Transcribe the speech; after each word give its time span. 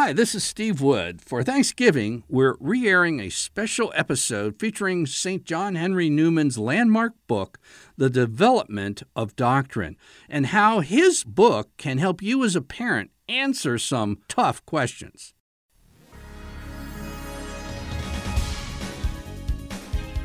Hi, 0.00 0.12
this 0.12 0.32
is 0.32 0.44
Steve 0.44 0.80
Wood. 0.80 1.20
For 1.20 1.42
Thanksgiving, 1.42 2.22
we're 2.28 2.54
re 2.60 2.86
airing 2.86 3.18
a 3.18 3.30
special 3.30 3.92
episode 3.96 4.54
featuring 4.56 5.06
St. 5.06 5.42
John 5.44 5.74
Henry 5.74 6.08
Newman's 6.08 6.56
landmark 6.56 7.14
book, 7.26 7.58
The 7.96 8.08
Development 8.08 9.02
of 9.16 9.34
Doctrine, 9.34 9.96
and 10.28 10.46
how 10.46 10.78
his 10.78 11.24
book 11.24 11.70
can 11.78 11.98
help 11.98 12.22
you 12.22 12.44
as 12.44 12.54
a 12.54 12.62
parent 12.62 13.10
answer 13.28 13.76
some 13.76 14.18
tough 14.28 14.64
questions. 14.64 15.34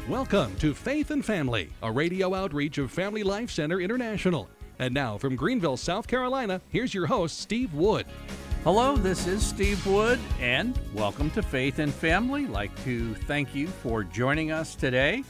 Welcome 0.08 0.56
to 0.58 0.76
Faith 0.76 1.10
and 1.10 1.26
Family, 1.26 1.72
a 1.82 1.92
radio 1.92 2.36
outreach 2.36 2.78
of 2.78 2.92
Family 2.92 3.24
Life 3.24 3.50
Center 3.50 3.82
International. 3.82 4.48
And 4.78 4.94
now 4.94 5.18
from 5.18 5.36
Greenville, 5.36 5.78
South 5.78 6.08
Carolina, 6.08 6.62
here's 6.70 6.94
your 6.94 7.08
host, 7.08 7.40
Steve 7.40 7.74
Wood. 7.74 8.06
Hello, 8.64 8.96
this 8.96 9.28
is 9.28 9.46
Steve 9.46 9.86
Wood, 9.86 10.22
and 10.40 10.80
welcome 10.94 11.30
to 11.32 11.44
Faith 11.44 11.80
and 11.80 11.94
Family. 11.94 12.46
I'd 12.46 12.50
like 12.50 12.84
to 12.86 13.14
thank 13.14 13.54
you 13.54 13.68
for 13.68 14.06
joining 14.06 14.54
us 14.54 14.74
today. 14.74 15.26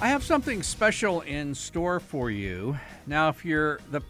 I 0.00 0.08
have 0.08 0.24
something 0.24 0.62
special 0.62 1.20
in 1.20 1.54
store 1.54 2.00
for 2.00 2.30
you. 2.30 2.78
Now, 3.06 3.28
if 3.28 3.44
you're 3.44 3.80
the 3.90 4.00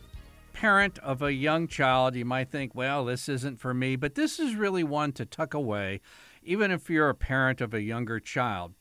parent 0.52 1.00
of 1.00 1.20
a 1.20 1.32
young 1.32 1.66
child, 1.66 2.14
you 2.14 2.24
might 2.24 2.48
think, 2.48 2.76
well, 2.76 3.04
this 3.04 3.28
isn't 3.28 3.58
for 3.58 3.74
me, 3.74 3.96
but 3.96 4.14
this 4.14 4.38
is 4.38 4.54
really 4.54 4.84
one 4.84 5.10
to 5.14 5.26
tuck 5.26 5.52
away, 5.52 6.00
even 6.44 6.70
if 6.70 6.88
you're 6.88 7.08
a 7.08 7.16
parent 7.16 7.60
of 7.60 7.74
a 7.74 7.82
younger 7.82 8.20
child 8.20 8.72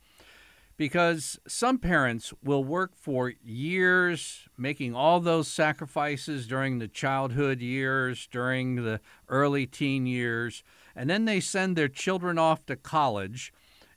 because 0.78 1.40
some 1.48 1.80
parents 1.80 2.34
will 2.44 2.64
work 2.64 2.96
for 2.96 3.34
years 3.44 4.48
making 4.58 4.96
all 4.96 5.20
those 5.20 5.48
sacrifices 5.48 6.48
during 6.48 6.78
the 6.78 6.88
childhood 6.88 7.60
years, 7.62 8.28
during 8.32 8.76
the 8.84 9.02
early 9.28 9.66
teen 9.66 10.06
years, 10.06 10.64
and 10.96 11.10
then 11.10 11.26
they 11.26 11.40
send 11.40 11.76
their 11.76 11.88
children 11.88 12.38
off 12.38 12.66
to 12.68 12.76
college. 12.76 13.52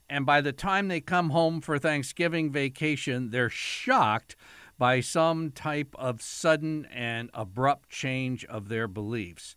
And 0.09 0.25
by 0.25 0.41
the 0.41 0.51
time 0.51 0.87
they 0.87 0.99
come 0.99 1.29
home 1.29 1.61
for 1.61 1.79
Thanksgiving 1.79 2.51
vacation, 2.51 3.29
they're 3.29 3.49
shocked 3.49 4.35
by 4.77 4.99
some 4.99 5.51
type 5.51 5.95
of 5.97 6.21
sudden 6.21 6.85
and 6.85 7.29
abrupt 7.33 7.89
change 7.89 8.43
of 8.45 8.67
their 8.67 8.87
beliefs. 8.87 9.55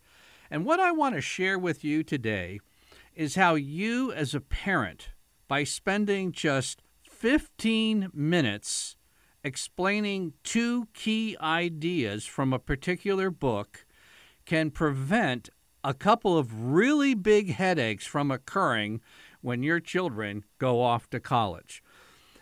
And 0.51 0.63
what 0.63 0.79
I 0.79 0.91
want 0.91 1.15
to 1.15 1.21
share 1.21 1.57
with 1.57 1.83
you 1.83 2.03
today 2.03 2.59
is 3.15 3.35
how 3.35 3.55
you, 3.55 4.11
as 4.11 4.35
a 4.35 4.39
parent, 4.39 5.09
by 5.47 5.63
spending 5.63 6.31
just 6.31 6.81
15 7.25 8.11
minutes 8.13 8.97
explaining 9.43 10.33
two 10.43 10.87
key 10.93 11.35
ideas 11.41 12.23
from 12.23 12.53
a 12.53 12.59
particular 12.59 13.31
book 13.31 13.83
can 14.45 14.69
prevent 14.69 15.49
a 15.83 15.95
couple 15.95 16.37
of 16.37 16.65
really 16.65 17.15
big 17.15 17.51
headaches 17.51 18.05
from 18.05 18.29
occurring 18.29 19.01
when 19.41 19.63
your 19.63 19.79
children 19.79 20.43
go 20.59 20.83
off 20.83 21.09
to 21.09 21.19
college. 21.19 21.81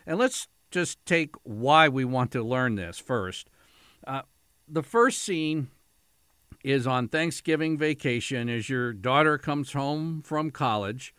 And 0.05 0.19
let's 0.19 0.49
just 0.69 0.97
take 1.05 1.33
why 1.43 1.87
we 1.87 2.03
want 2.03 2.31
to 2.31 2.43
learn 2.43 2.75
this 2.75 2.99
first. 2.99 3.49
Uh, 4.05 4.23
the 4.67 4.83
first 4.83 5.21
scene 5.21 5.69
is 6.61 6.85
on 6.85 7.07
Thanksgiving 7.07 7.77
vacation 7.77 8.49
as 8.49 8.67
your 8.67 8.91
daughter 8.91 9.37
comes 9.37 9.71
home 9.71 10.21
from 10.25 10.51
college 10.51 11.13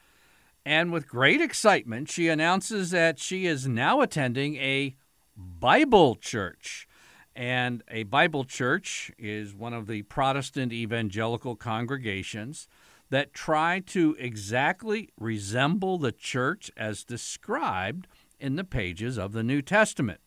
and 0.64 0.92
with 0.92 1.08
great 1.08 1.40
excitement, 1.40 2.10
she 2.10 2.28
announces 2.28 2.90
that 2.90 3.18
she 3.18 3.46
is 3.46 3.68
now 3.68 4.00
attending 4.00 4.56
a 4.56 4.96
Bible 5.36 6.14
church. 6.16 6.88
And 7.36 7.82
a 7.90 8.04
Bible 8.04 8.44
church 8.44 9.10
is 9.18 9.54
one 9.54 9.74
of 9.74 9.86
the 9.86 10.02
Protestant 10.02 10.72
evangelical 10.72 11.56
congregations 11.56 12.68
that 13.10 13.34
try 13.34 13.80
to 13.80 14.16
exactly 14.18 15.10
resemble 15.18 15.98
the 15.98 16.12
church 16.12 16.70
as 16.76 17.04
described 17.04 18.06
in 18.40 18.56
the 18.56 18.64
pages 18.64 19.18
of 19.18 19.32
the 19.32 19.42
New 19.42 19.62
Testament. 19.62 20.20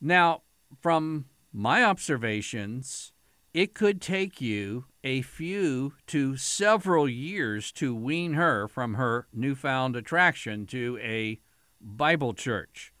Now, 0.00 0.42
from 0.80 1.26
my 1.52 1.82
observations, 1.82 3.12
it 3.56 3.72
could 3.72 4.02
take 4.02 4.38
you 4.38 4.84
a 5.02 5.22
few 5.22 5.94
to 6.06 6.36
several 6.36 7.08
years 7.08 7.72
to 7.72 7.94
wean 7.94 8.34
her 8.34 8.68
from 8.68 8.94
her 8.94 9.26
newfound 9.32 9.96
attraction 9.96 10.66
to 10.66 10.98
a 11.00 11.40
Bible 11.80 12.34
church. 12.34 12.92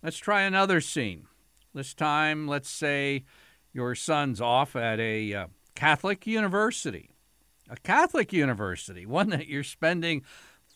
Let's 0.00 0.18
try 0.18 0.42
another 0.42 0.80
scene. 0.80 1.26
This 1.74 1.94
time, 1.94 2.46
let's 2.46 2.70
say 2.70 3.24
your 3.72 3.96
son's 3.96 4.40
off 4.40 4.76
at 4.76 5.00
a 5.00 5.34
uh, 5.34 5.46
Catholic 5.74 6.28
university. 6.28 7.10
A 7.68 7.76
Catholic 7.78 8.32
university, 8.32 9.04
one 9.04 9.30
that 9.30 9.48
you're 9.48 9.64
spending 9.64 10.22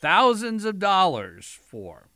thousands 0.00 0.64
of 0.64 0.80
dollars 0.80 1.56
for. 1.70 2.08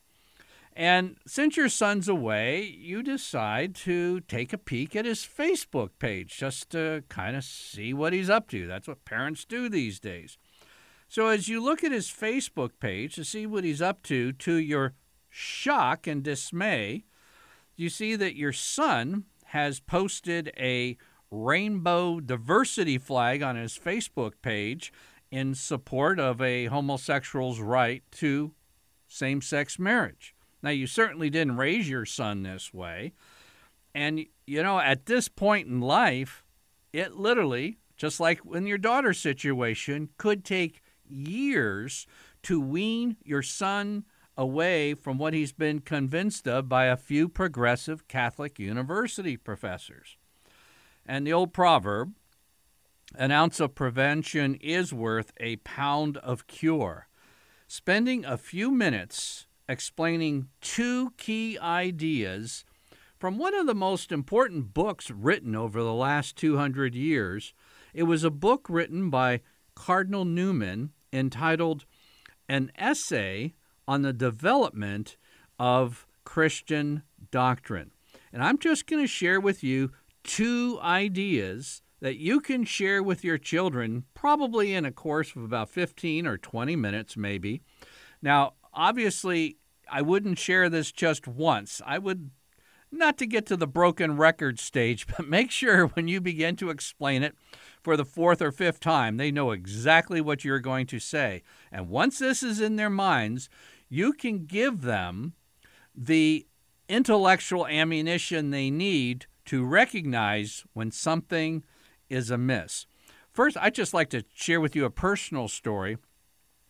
And 0.78 1.16
since 1.26 1.56
your 1.56 1.70
son's 1.70 2.06
away, 2.06 2.62
you 2.62 3.02
decide 3.02 3.74
to 3.76 4.20
take 4.20 4.52
a 4.52 4.58
peek 4.58 4.94
at 4.94 5.06
his 5.06 5.20
Facebook 5.20 5.88
page 5.98 6.36
just 6.36 6.68
to 6.70 7.02
kind 7.08 7.34
of 7.34 7.44
see 7.44 7.94
what 7.94 8.12
he's 8.12 8.28
up 8.28 8.46
to. 8.48 8.66
That's 8.66 8.86
what 8.86 9.06
parents 9.06 9.46
do 9.46 9.70
these 9.70 9.98
days. 9.98 10.36
So 11.08 11.28
as 11.28 11.48
you 11.48 11.64
look 11.64 11.82
at 11.82 11.92
his 11.92 12.08
Facebook 12.08 12.72
page 12.78 13.14
to 13.14 13.24
see 13.24 13.46
what 13.46 13.64
he's 13.64 13.80
up 13.80 14.02
to, 14.02 14.32
to 14.32 14.56
your 14.56 14.92
shock 15.30 16.06
and 16.06 16.22
dismay, 16.22 17.04
you 17.74 17.88
see 17.88 18.14
that 18.14 18.36
your 18.36 18.52
son 18.52 19.24
has 19.46 19.80
posted 19.80 20.52
a 20.58 20.98
rainbow 21.30 22.20
diversity 22.20 22.98
flag 22.98 23.42
on 23.42 23.56
his 23.56 23.78
Facebook 23.78 24.32
page 24.42 24.92
in 25.30 25.54
support 25.54 26.20
of 26.20 26.42
a 26.42 26.66
homosexual's 26.66 27.60
right 27.60 28.02
to 28.10 28.52
same 29.08 29.40
sex 29.40 29.78
marriage. 29.78 30.35
Now, 30.62 30.70
you 30.70 30.86
certainly 30.86 31.30
didn't 31.30 31.56
raise 31.56 31.88
your 31.88 32.06
son 32.06 32.42
this 32.42 32.72
way. 32.72 33.12
And, 33.94 34.26
you 34.46 34.62
know, 34.62 34.78
at 34.78 35.06
this 35.06 35.28
point 35.28 35.68
in 35.68 35.80
life, 35.80 36.44
it 36.92 37.14
literally, 37.14 37.78
just 37.96 38.20
like 38.20 38.40
in 38.52 38.66
your 38.66 38.78
daughter's 38.78 39.18
situation, 39.18 40.10
could 40.18 40.44
take 40.44 40.82
years 41.08 42.06
to 42.42 42.60
wean 42.60 43.16
your 43.24 43.42
son 43.42 44.04
away 44.36 44.94
from 44.94 45.18
what 45.18 45.32
he's 45.34 45.52
been 45.52 45.80
convinced 45.80 46.46
of 46.46 46.68
by 46.68 46.86
a 46.86 46.96
few 46.96 47.28
progressive 47.28 48.06
Catholic 48.06 48.58
university 48.58 49.36
professors. 49.36 50.16
And 51.06 51.26
the 51.26 51.32
old 51.32 51.52
proverb 51.52 52.12
an 53.14 53.30
ounce 53.30 53.60
of 53.60 53.74
prevention 53.74 54.56
is 54.56 54.92
worth 54.92 55.32
a 55.38 55.56
pound 55.56 56.16
of 56.18 56.46
cure. 56.46 57.08
Spending 57.68 58.24
a 58.24 58.36
few 58.36 58.70
minutes 58.70 59.45
explaining 59.68 60.48
two 60.60 61.12
key 61.16 61.58
ideas 61.58 62.64
from 63.18 63.38
one 63.38 63.54
of 63.54 63.66
the 63.66 63.74
most 63.74 64.12
important 64.12 64.74
books 64.74 65.10
written 65.10 65.56
over 65.56 65.82
the 65.82 65.94
last 65.94 66.36
200 66.36 66.94
years. 66.94 67.54
It 67.94 68.04
was 68.04 68.24
a 68.24 68.30
book 68.30 68.66
written 68.68 69.10
by 69.10 69.40
Cardinal 69.74 70.24
Newman 70.24 70.90
entitled 71.12 71.86
An 72.48 72.70
Essay 72.76 73.54
on 73.88 74.02
the 74.02 74.12
Development 74.12 75.16
of 75.58 76.06
Christian 76.24 77.02
Doctrine. 77.30 77.92
And 78.32 78.42
I'm 78.42 78.58
just 78.58 78.86
going 78.86 79.02
to 79.02 79.08
share 79.08 79.40
with 79.40 79.64
you 79.64 79.92
two 80.22 80.78
ideas 80.82 81.82
that 82.00 82.16
you 82.16 82.40
can 82.40 82.64
share 82.64 83.02
with 83.02 83.24
your 83.24 83.38
children, 83.38 84.04
probably 84.12 84.74
in 84.74 84.84
a 84.84 84.92
course 84.92 85.34
of 85.34 85.42
about 85.42 85.70
15 85.70 86.26
or 86.26 86.36
20 86.36 86.76
minutes, 86.76 87.16
maybe. 87.16 87.62
Now, 88.20 88.54
obviously, 88.76 89.56
I 89.90 90.02
wouldn't 90.02 90.38
share 90.38 90.68
this 90.68 90.92
just 90.92 91.26
once. 91.26 91.82
I 91.84 91.98
would 91.98 92.30
not 92.92 93.18
to 93.18 93.26
get 93.26 93.46
to 93.46 93.56
the 93.56 93.66
broken 93.66 94.16
record 94.16 94.60
stage, 94.60 95.06
but 95.16 95.28
make 95.28 95.50
sure 95.50 95.86
when 95.88 96.06
you 96.06 96.20
begin 96.20 96.56
to 96.56 96.70
explain 96.70 97.22
it 97.22 97.34
for 97.82 97.96
the 97.96 98.04
fourth 98.04 98.40
or 98.42 98.52
fifth 98.52 98.80
time, 98.80 99.16
they 99.16 99.30
know 99.30 99.50
exactly 99.50 100.20
what 100.20 100.44
you're 100.44 100.60
going 100.60 100.86
to 100.86 100.98
say. 100.98 101.42
And 101.72 101.88
once 101.88 102.18
this 102.18 102.42
is 102.42 102.60
in 102.60 102.76
their 102.76 102.90
minds, 102.90 103.48
you 103.88 104.12
can 104.12 104.46
give 104.46 104.82
them 104.82 105.34
the 105.94 106.46
intellectual 106.88 107.66
ammunition 107.66 108.50
they 108.50 108.70
need 108.70 109.26
to 109.46 109.64
recognize 109.64 110.64
when 110.72 110.90
something 110.90 111.64
is 112.08 112.30
amiss. 112.30 112.86
First, 113.32 113.56
I'd 113.60 113.74
just 113.74 113.94
like 113.94 114.10
to 114.10 114.24
share 114.34 114.60
with 114.60 114.74
you 114.74 114.84
a 114.84 114.90
personal 114.90 115.48
story 115.48 115.98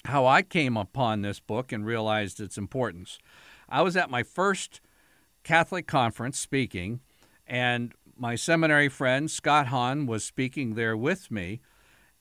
how 0.07 0.27
I 0.27 0.43
came 0.43 0.77
upon 0.77 1.23
this 1.23 1.41
book 1.41 1.73
and 1.73 1.87
realized 1.87 2.41
its 2.41 2.59
importance. 2.59 3.19
I 3.69 3.83
was 3.83 3.97
at 3.97 4.11
my 4.11 4.23
first 4.23 4.81
Catholic 5.43 5.87
conference 5.87 6.39
speaking, 6.39 7.01
and 7.47 7.93
my 8.17 8.35
seminary 8.35 8.89
friend 8.89 9.31
Scott 9.31 9.69
Hahn 9.69 10.07
was 10.07 10.25
speaking 10.25 10.75
there 10.75 10.97
with 10.97 11.31
me. 11.31 11.61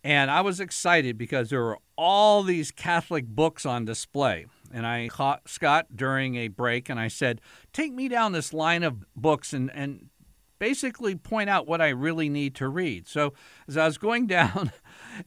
And 0.04 0.30
I 0.30 0.42
was 0.42 0.60
excited 0.60 1.18
because 1.18 1.50
there 1.50 1.64
were 1.64 1.80
all 1.98 2.44
these 2.44 2.70
Catholic 2.70 3.26
books 3.26 3.66
on 3.66 3.86
display. 3.86 4.46
And 4.72 4.86
I 4.86 5.08
caught 5.08 5.50
Scott 5.50 5.88
during 5.96 6.36
a 6.36 6.48
break 6.48 6.90
and 6.90 7.00
I 7.00 7.08
said, 7.08 7.42
Take 7.74 7.92
me 7.92 8.08
down 8.08 8.32
this 8.32 8.54
line 8.54 8.84
of 8.84 9.04
books 9.16 9.52
and, 9.52 9.72
and 9.74 10.10
basically 10.60 11.16
point 11.16 11.50
out 11.50 11.68
what 11.68 11.82
I 11.82 11.90
really 11.90 12.30
need 12.30 12.56
to 12.56 12.68
read. 12.68 13.08
So 13.08 13.34
as 13.68 13.78
I 13.78 13.86
was 13.86 13.98
going 13.98 14.28
down, 14.28 14.72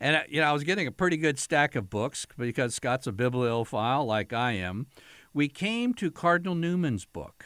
and 0.01 0.17
uh, 0.17 0.23
you 0.29 0.41
know 0.41 0.49
I 0.49 0.53
was 0.53 0.65
getting 0.65 0.87
a 0.87 0.93
pretty 0.93 1.17
good 1.17 1.39
stack 1.39 1.75
of 1.75 1.91
books 1.91 2.27
because 2.37 2.75
Scott's 2.75 3.07
a 3.07 3.13
bibliophile 3.13 4.05
like 4.05 4.33
I 4.33 4.53
am. 4.53 4.87
We 5.35 5.49
came 5.49 5.95
to 5.95 6.11
Cardinal 6.11 6.55
Newman's 6.55 7.05
book, 7.05 7.45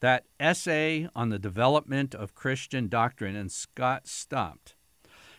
that 0.00 0.24
essay 0.40 1.08
on 1.14 1.28
the 1.28 1.38
development 1.38 2.14
of 2.14 2.34
Christian 2.34 2.88
doctrine, 2.88 3.36
and 3.36 3.52
Scott 3.52 4.06
stopped. 4.06 4.74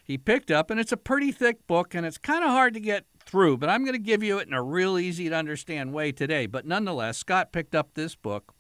He 0.04 0.20
picked 0.20 0.52
up, 0.52 0.70
and 0.70 0.80
it's 0.80 0.92
a 0.92 0.98
pretty 0.98 1.32
thick 1.32 1.66
book, 1.66 1.96
and 1.96 2.06
it's 2.06 2.20
kind 2.20 2.44
of 2.44 2.52
hard 2.52 2.76
to 2.76 2.80
get 2.80 3.06
through, 3.26 3.58
but 3.58 3.70
I'm 3.70 3.84
going 3.84 3.96
to 3.96 4.00
give 4.00 4.22
you 4.22 4.38
it 4.38 4.48
in 4.48 4.54
a 4.54 4.62
real 4.62 5.00
easy 5.00 5.30
to 5.30 5.36
understand 5.36 5.94
way 5.94 6.12
today. 6.12 6.46
But 6.46 6.68
nonetheless, 6.68 7.18
Scott 7.18 7.52
picked 7.52 7.74
up 7.74 7.96
this 7.96 8.16
book, 8.16 8.54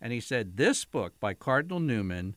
and 0.00 0.12
he 0.12 0.20
said, 0.20 0.56
This 0.56 0.84
book 0.84 1.14
by 1.20 1.34
Cardinal 1.34 1.78
Newman 1.78 2.34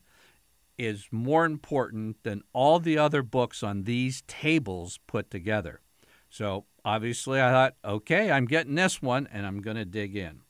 is 0.78 1.08
more 1.10 1.44
important 1.44 2.22
than 2.22 2.42
all 2.52 2.78
the 2.78 2.98
other 2.98 3.22
books 3.22 3.62
on 3.62 3.84
these 3.84 4.22
tables 4.26 4.98
put 5.06 5.30
together. 5.30 5.80
So 6.28 6.64
obviously, 6.84 7.40
I 7.40 7.50
thought, 7.50 7.74
okay, 7.84 8.30
I'm 8.30 8.46
getting 8.46 8.74
this 8.74 9.00
one 9.00 9.28
and 9.32 9.46
I'm 9.46 9.60
going 9.60 9.76
to 9.76 9.84
dig 9.84 10.16
in. 10.16 10.40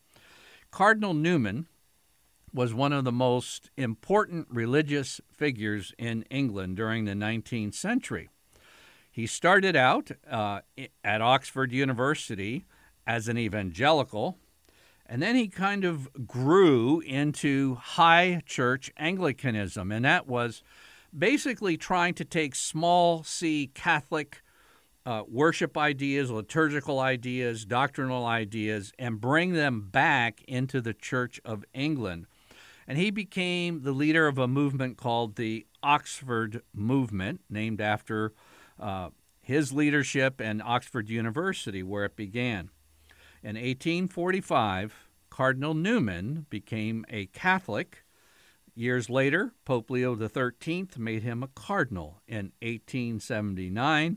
Cardinal 0.71 1.15
Newman 1.15 1.67
was 2.53 2.73
one 2.73 2.93
of 2.93 3.05
the 3.05 3.13
most 3.13 3.71
important 3.77 4.47
religious 4.51 5.21
figures 5.31 5.93
in 5.99 6.23
England 6.31 6.77
during 6.77 7.05
the 7.05 7.13
19th 7.13 7.75
century. 7.75 8.31
He 9.11 9.27
started 9.27 9.77
out 9.77 10.11
uh, 10.29 10.61
at 11.05 11.21
Oxford 11.21 11.73
University 11.73 12.65
as 13.07 13.29
an 13.29 13.39
evangelical 13.39 14.39
and 15.07 15.23
then 15.23 15.37
he 15.37 15.49
kind 15.49 15.85
of 15.85 16.09
grew 16.27 17.01
into 17.01 17.77
high 17.77 18.43
church 18.47 18.91
Anglicanism, 18.97 19.93
and 19.93 20.05
that 20.05 20.27
was 20.27 20.63
basically 21.17 21.77
trying 21.77 22.15
to 22.15 22.25
take 22.25 22.55
small 22.55 23.23
c 23.23 23.71
Catholic 23.75 24.43
uh, 25.07 25.23
worship 25.29 25.77
ideas, 25.77 26.31
liturgical 26.31 26.99
ideas, 26.99 27.65
doctrinal 27.65 28.25
ideas, 28.25 28.93
and 28.99 29.21
bring 29.21 29.53
them 29.53 29.89
back 29.91 30.43
into 30.49 30.81
the 30.81 30.95
Church 30.95 31.41
of 31.45 31.65
England. 31.75 32.27
And 32.87 32.99
he 32.99 33.11
became 33.11 33.83
the 33.83 33.93
leader 33.93 34.27
of 34.27 34.39
a 34.39 34.49
movement 34.49 34.97
called 34.97 35.37
the 35.37 35.67
Oxford 35.83 36.63
Movement, 36.75 37.41
named 37.51 37.81
after 37.81 38.33
uh, 38.81 39.11
his 39.41 39.73
leadership 39.73 40.41
and 40.41 40.63
Oxford 40.63 41.09
University, 41.09 41.83
where 41.83 42.05
it 42.05 42.17
began. 42.17 42.71
In 43.45 43.57
1845, 43.57 44.95
Cardinal 45.29 45.75
Newman 45.75 46.47
became 46.49 47.05
a 47.11 47.27
Catholic. 47.27 48.03
Years 48.75 49.11
later, 49.11 49.53
Pope 49.67 49.91
Leo 49.91 50.17
XIII 50.17 50.89
made 50.97 51.23
him 51.25 51.43
a 51.43 51.49
cardinal 51.49 52.23
in 52.27 52.53
1879. 52.63 54.17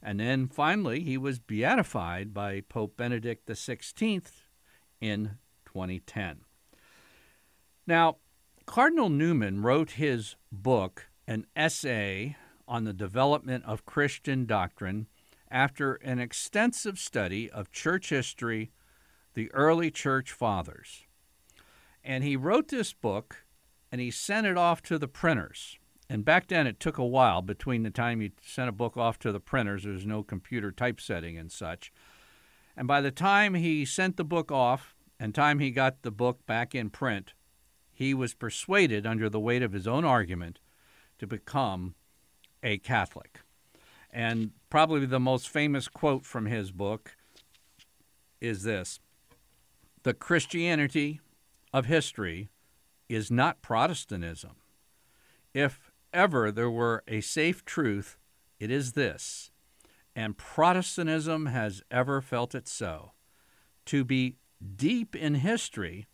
And 0.00 0.20
then 0.20 0.46
finally, 0.46 1.00
he 1.00 1.18
was 1.18 1.40
beatified 1.40 2.32
by 2.32 2.60
Pope 2.60 2.96
Benedict 2.96 3.48
XVI 3.48 4.30
in 5.00 5.38
2010. 5.64 6.42
Now, 7.84 8.18
Cardinal 8.64 9.08
Newman 9.08 9.62
wrote 9.62 9.92
his 9.92 10.36
book, 10.52 11.08
an 11.26 11.46
essay 11.56 12.36
on 12.68 12.84
the 12.84 12.92
development 12.92 13.64
of 13.64 13.84
Christian 13.84 14.46
doctrine, 14.46 15.08
after 15.52 15.94
an 15.96 16.18
extensive 16.18 16.98
study 16.98 17.48
of 17.50 17.70
church 17.70 18.08
history, 18.08 18.72
the 19.34 19.52
early 19.52 19.90
church 19.90 20.32
fathers. 20.32 21.04
And 22.02 22.24
he 22.24 22.36
wrote 22.36 22.68
this 22.68 22.92
book 22.94 23.44
and 23.92 24.00
he 24.00 24.10
sent 24.10 24.46
it 24.46 24.56
off 24.56 24.82
to 24.84 24.98
the 24.98 25.06
printers. 25.06 25.78
And 26.08 26.24
back 26.24 26.48
then 26.48 26.66
it 26.66 26.80
took 26.80 26.98
a 26.98 27.04
while 27.04 27.42
between 27.42 27.82
the 27.82 27.90
time 27.90 28.22
you 28.22 28.30
sent 28.42 28.68
a 28.68 28.72
book 28.72 28.96
off 28.96 29.18
to 29.20 29.30
the 29.30 29.40
printers, 29.40 29.84
there 29.84 29.92
was 29.92 30.06
no 30.06 30.22
computer 30.22 30.72
typesetting 30.72 31.38
and 31.38 31.52
such. 31.52 31.92
And 32.76 32.88
by 32.88 33.02
the 33.02 33.10
time 33.10 33.54
he 33.54 33.84
sent 33.84 34.16
the 34.16 34.24
book 34.24 34.50
off 34.50 34.94
and 35.20 35.34
time 35.34 35.58
he 35.58 35.70
got 35.70 36.02
the 36.02 36.10
book 36.10 36.44
back 36.46 36.74
in 36.74 36.90
print, 36.90 37.34
he 37.92 38.14
was 38.14 38.34
persuaded 38.34 39.06
under 39.06 39.28
the 39.28 39.40
weight 39.40 39.62
of 39.62 39.72
his 39.72 39.86
own 39.86 40.04
argument 40.04 40.60
to 41.18 41.26
become 41.26 41.94
a 42.62 42.78
Catholic. 42.78 43.40
And 44.12 44.50
probably 44.68 45.06
the 45.06 45.20
most 45.20 45.48
famous 45.48 45.88
quote 45.88 46.26
from 46.26 46.46
his 46.46 46.70
book 46.70 47.16
is 48.40 48.62
this 48.62 49.00
The 50.02 50.14
Christianity 50.14 51.20
of 51.72 51.86
history 51.86 52.50
is 53.08 53.30
not 53.30 53.62
Protestantism. 53.62 54.56
If 55.54 55.90
ever 56.12 56.50
there 56.50 56.70
were 56.70 57.02
a 57.08 57.20
safe 57.20 57.64
truth, 57.64 58.18
it 58.60 58.70
is 58.70 58.92
this, 58.92 59.50
and 60.14 60.36
Protestantism 60.36 61.46
has 61.46 61.82
ever 61.90 62.20
felt 62.20 62.54
it 62.54 62.68
so. 62.68 63.12
To 63.86 64.04
be 64.04 64.36
deep 64.76 65.16
in 65.16 65.36
history 65.36 66.06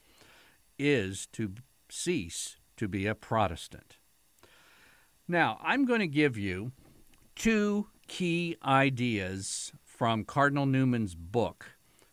is 0.79 1.27
to 1.33 1.55
cease 1.91 2.57
to 2.77 2.89
be 2.89 3.07
a 3.07 3.15
Protestant. 3.15 3.97
Now, 5.27 5.59
I'm 5.63 5.85
going 5.85 6.01
to 6.01 6.07
give 6.07 6.39
you 6.39 6.73
two 7.39 7.87
key 8.09 8.57
ideas 8.65 9.73
from 9.85 10.25
Cardinal 10.25 10.67
Newman's 10.67 11.15
book. 11.15 11.67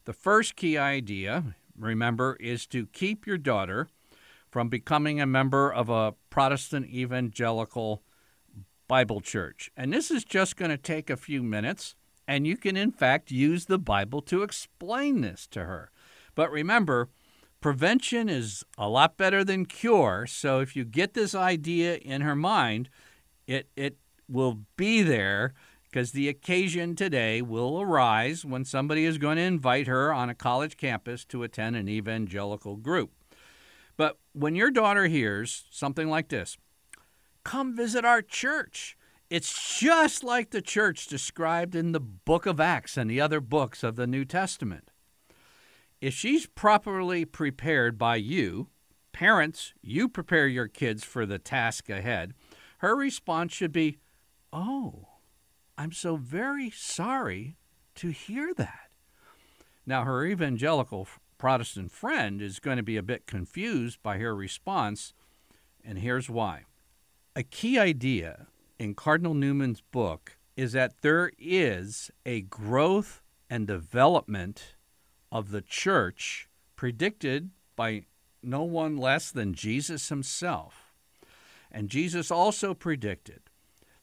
The 0.06 0.14
first 0.14 0.56
key 0.56 0.78
idea, 0.78 1.56
remember, 1.78 2.38
is 2.40 2.68
to 2.68 2.86
keep 2.88 3.26
your 3.26 3.40
daughter 3.40 3.88
from 4.52 4.70
becoming 4.70 5.20
a 5.20 5.26
member 5.26 5.74
of 5.74 5.90
a 5.90 6.14
Protestant 6.30 6.88
evangelical 6.88 8.04
Bible 8.88 9.20
church. 9.20 9.72
And 9.76 9.92
this 9.92 10.12
is 10.12 10.24
just 10.24 10.58
going 10.58 10.70
to 10.70 10.78
take 10.78 11.10
a 11.10 11.18
few 11.18 11.42
minutes, 11.42 11.96
and 12.28 12.46
you 12.46 12.56
can, 12.56 12.78
in 12.78 12.92
fact, 12.92 13.32
use 13.32 13.66
the 13.66 13.80
Bible 13.80 14.22
to 14.22 14.44
explain 14.44 15.22
this 15.22 15.48
to 15.48 15.66
her. 15.66 15.90
But 16.36 16.52
remember, 16.52 17.10
prevention 17.62 18.30
is 18.30 18.64
a 18.78 18.88
lot 18.88 19.18
better 19.18 19.44
than 19.44 19.66
cure. 19.66 20.28
So 20.28 20.60
if 20.60 20.76
you 20.76 20.86
get 20.86 21.16
this 21.16 21.34
idea 21.34 21.96
in 21.96 22.22
her 22.22 22.36
mind, 22.36 22.90
it, 23.48 23.70
it 23.76 23.98
will 24.28 24.60
be 24.78 25.02
there 25.02 25.54
because 25.84 26.12
the 26.12 26.28
occasion 26.28 26.96
today 26.96 27.42
will 27.42 27.82
arise 27.82 28.44
when 28.44 28.66
somebody 28.66 29.06
is 29.06 29.18
going 29.18 29.38
to 29.38 29.44
invite 29.44 29.88
her 29.88 30.14
on 30.14 30.30
a 30.30 30.36
college 30.36 30.76
campus 30.78 31.24
to 31.26 31.44
attend 31.44 31.76
an 31.76 31.88
evangelical 31.88 32.76
group. 32.76 33.12
But 33.98 34.18
when 34.34 34.56
your 34.56 34.72
daughter 34.72 35.08
hears 35.08 35.66
something 35.70 36.10
like 36.10 36.28
this, 36.28 36.58
come 37.46 37.76
visit 37.76 38.04
our 38.04 38.22
church. 38.22 38.98
It's 39.30 39.80
just 39.80 40.24
like 40.24 40.52
the 40.52 40.62
church 40.62 41.08
described 41.08 41.76
in 41.76 41.94
the 41.94 42.00
book 42.00 42.46
of 42.46 42.60
Acts 42.60 42.98
and 42.98 43.10
the 43.10 43.22
other 43.22 43.40
books 43.40 43.84
of 43.84 43.96
the 43.96 44.06
New 44.06 44.26
Testament. 44.26 44.92
If 46.02 46.14
she's 46.14 46.46
properly 46.46 47.26
prepared 47.26 47.98
by 47.98 48.18
you, 48.18 48.68
parents, 49.14 49.74
you 49.82 50.10
prepare 50.10 50.48
your 50.48 50.68
kids 50.68 51.04
for 51.04 51.26
the 51.26 51.40
task 51.40 51.90
ahead, 51.90 52.34
her 52.80 52.96
response 52.96 53.54
should 53.54 53.72
be, 53.72 53.98
Oh, 54.58 55.10
I'm 55.78 55.92
so 55.92 56.16
very 56.16 56.70
sorry 56.70 57.58
to 57.96 58.12
hear 58.12 58.54
that. 58.54 58.90
Now, 59.86 60.06
her 60.06 60.26
evangelical 60.26 61.10
Protestant 61.38 61.92
friend 61.92 62.42
is 62.42 62.62
going 62.62 62.78
to 62.78 62.84
be 62.84 62.96
a 62.96 63.04
bit 63.04 63.28
confused 63.28 64.02
by 64.02 64.18
her 64.20 64.34
response, 64.34 65.14
and 65.84 66.00
here's 66.00 66.30
why. 66.30 66.64
A 67.36 67.44
key 67.44 67.78
idea 67.78 68.48
in 68.80 68.96
Cardinal 68.96 69.34
Newman's 69.34 69.82
book 69.82 70.38
is 70.56 70.72
that 70.72 71.02
there 71.02 71.34
is 71.38 72.10
a 72.26 72.40
growth 72.40 73.22
and 73.50 73.68
development 73.68 74.76
of 75.34 75.52
the 75.52 75.62
church 75.62 76.48
predicted 76.78 77.50
by 77.76 78.06
no 78.42 78.64
one 78.64 78.96
less 78.96 79.32
than 79.32 79.54
Jesus 79.54 80.08
himself. 80.08 80.94
And 81.70 81.90
Jesus 81.90 82.32
also 82.32 82.74
predicted 82.74 83.42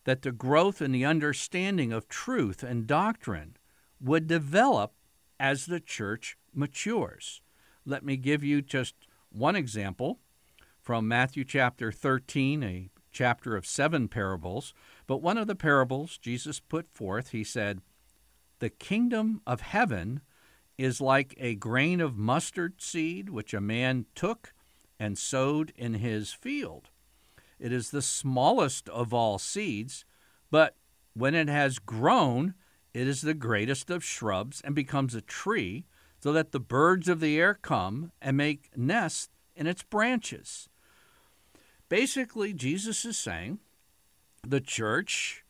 that 0.05 0.23
the 0.23 0.33
growth 0.33 0.83
in 0.83 0.93
the 0.93 1.05
understanding 1.05 1.93
of 1.93 2.09
truth 2.09 2.63
and 2.63 2.87
doctrine 2.87 3.57
would 4.01 4.27
develop 4.27 4.95
as 5.39 5.67
the 5.67 5.81
church 5.81 6.37
matures. 6.55 7.41
Let 7.85 8.05
me 8.05 8.17
give 8.17 8.43
you 8.45 8.63
just 8.63 8.95
one 9.31 9.57
example 9.57 10.19
from 10.81 11.07
Matthew 11.07 11.45
chapter 11.45 11.93
13, 11.93 12.63
a 12.63 12.91
chapter 13.13 13.57
of 13.57 13.67
seven 13.67 14.09
parables. 14.09 14.75
But 15.07 15.23
one 15.23 15.39
of 15.39 15.47
the 15.47 15.55
parables 15.55 16.19
Jesus 16.19 16.61
put 16.61 16.89
forth, 16.93 17.31
he 17.31 17.45
said, 17.45 17.81
The 18.59 18.71
kingdom 18.71 19.41
of 19.47 19.61
heaven 19.61 20.21
is 20.79 21.01
like 21.01 21.35
a 21.39 21.55
grain 21.55 22.01
of 22.01 22.17
mustard 22.17 22.81
seed 22.81 23.29
which 23.29 23.55
a 23.55 23.61
man 23.61 24.07
took 24.15 24.53
and 24.99 25.19
sowed 25.19 25.73
in 25.77 25.95
his 25.95 26.33
field. 26.33 26.91
It 27.63 27.73
is 27.73 27.91
the 27.91 28.03
smallest 28.03 28.89
of 28.89 29.15
all 29.15 29.39
seeds, 29.39 30.05
but 30.51 30.75
when 31.15 31.37
it 31.37 31.47
has 31.47 31.79
grown, 31.79 32.55
it 32.93 33.07
is 33.07 33.23
the 33.23 33.35
greatest 33.35 33.89
of 33.89 34.03
shrubs 34.03 34.61
and 34.63 34.75
becomes 34.75 35.15
a 35.15 35.21
tree, 35.21 35.85
so 36.19 36.33
that 36.33 36.51
the 36.51 36.59
birds 36.59 37.09
of 37.09 37.21
the 37.21 37.39
air 37.39 37.55
come 37.55 38.11
and 38.21 38.37
make 38.37 38.77
nests 38.77 39.29
in 39.55 39.69
its 39.69 39.85
branches. 39.85 40.69
Basically, 41.89 42.53
Jesus 42.53 43.05
is 43.05 43.17
saying 43.17 43.61
the 44.43 44.61
church, 44.61 45.45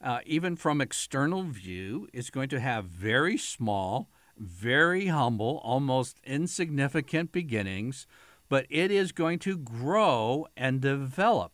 uh, 0.00 0.20
even 0.24 0.56
from 0.56 0.80
external 0.80 1.42
view, 1.42 2.08
is 2.14 2.30
going 2.30 2.48
to 2.48 2.60
have 2.60 2.86
very 2.86 3.36
small, 3.36 4.08
very 4.38 5.08
humble, 5.08 5.60
almost 5.62 6.18
insignificant 6.24 7.30
beginnings, 7.30 8.06
but 8.48 8.64
it 8.70 8.90
is 8.90 9.12
going 9.12 9.38
to 9.40 9.58
grow 9.58 10.46
and 10.56 10.80
develop. 10.80 11.52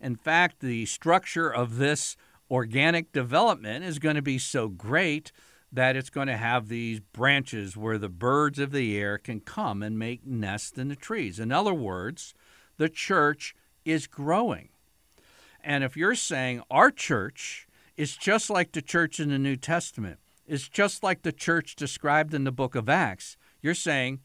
In 0.00 0.16
fact, 0.16 0.60
the 0.60 0.86
structure 0.86 1.52
of 1.52 1.76
this 1.76 2.16
organic 2.50 3.12
development 3.12 3.84
is 3.84 3.98
going 3.98 4.16
to 4.16 4.22
be 4.22 4.38
so 4.38 4.68
great 4.68 5.30
that 5.72 5.94
it's 5.94 6.10
going 6.10 6.26
to 6.26 6.36
have 6.36 6.68
these 6.68 7.00
branches 7.00 7.76
where 7.76 7.98
the 7.98 8.08
birds 8.08 8.58
of 8.58 8.72
the 8.72 8.98
air 8.98 9.18
can 9.18 9.40
come 9.40 9.82
and 9.82 9.98
make 9.98 10.26
nests 10.26 10.76
in 10.76 10.88
the 10.88 10.96
trees. 10.96 11.38
In 11.38 11.52
other 11.52 11.74
words, 11.74 12.34
the 12.76 12.88
church 12.88 13.54
is 13.84 14.06
growing. 14.06 14.70
And 15.62 15.84
if 15.84 15.96
you're 15.96 16.14
saying 16.14 16.62
our 16.70 16.90
church 16.90 17.68
is 17.96 18.16
just 18.16 18.50
like 18.50 18.72
the 18.72 18.82
church 18.82 19.20
in 19.20 19.28
the 19.28 19.38
New 19.38 19.56
Testament, 19.56 20.18
is 20.46 20.68
just 20.68 21.02
like 21.02 21.22
the 21.22 21.32
church 21.32 21.76
described 21.76 22.34
in 22.34 22.44
the 22.44 22.50
book 22.50 22.74
of 22.74 22.88
Acts, 22.88 23.36
you're 23.62 23.74
saying 23.74 24.20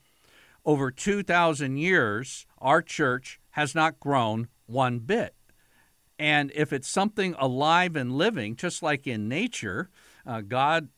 over 0.66 0.90
2,000 0.90 1.78
years, 1.78 2.48
our 2.60 2.82
church 2.82 3.40
has 3.52 3.76
not 3.76 4.00
grown 4.00 4.48
one 4.66 5.00
bit. 5.00 5.36
And 6.18 6.52
if 6.56 6.72
it's 6.72 6.88
something 6.88 7.36
alive 7.38 7.96
and 7.96 8.12
living, 8.18 8.56
just 8.56 8.82
like 8.82 9.06
in 9.06 9.28
nature, 9.28 9.90
uh, 10.26 10.42
God 10.42 10.90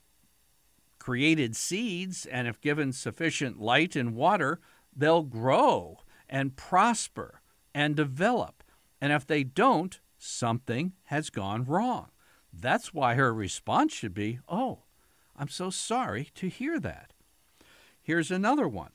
created 1.00 1.56
seeds, 1.56 2.26
and 2.26 2.48
if 2.48 2.62
given 2.62 2.92
sufficient 2.92 3.60
light 3.60 3.96
and 3.96 4.16
water, 4.16 4.60
they'll 4.96 5.24
grow 5.24 6.00
and 6.30 6.56
prosper 6.56 7.42
and 7.74 7.96
develop. 7.96 8.64
And 9.00 9.12
if 9.14 9.26
they 9.26 9.44
don't, 9.44 10.00
something 10.18 10.94
has 11.06 11.30
gone 11.30 11.66
wrong. 11.66 12.10
That's 12.52 12.94
why 12.94 13.16
her 13.16 13.34
response 13.34 13.94
should 13.94 14.14
be, 14.14 14.40
Oh, 14.50 14.84
I'm 15.36 15.50
so 15.50 15.70
sorry 15.70 16.30
to 16.36 16.48
hear 16.48 16.80
that. 16.80 17.14
Here's 18.02 18.32
another 18.32 18.68
one. 18.68 18.92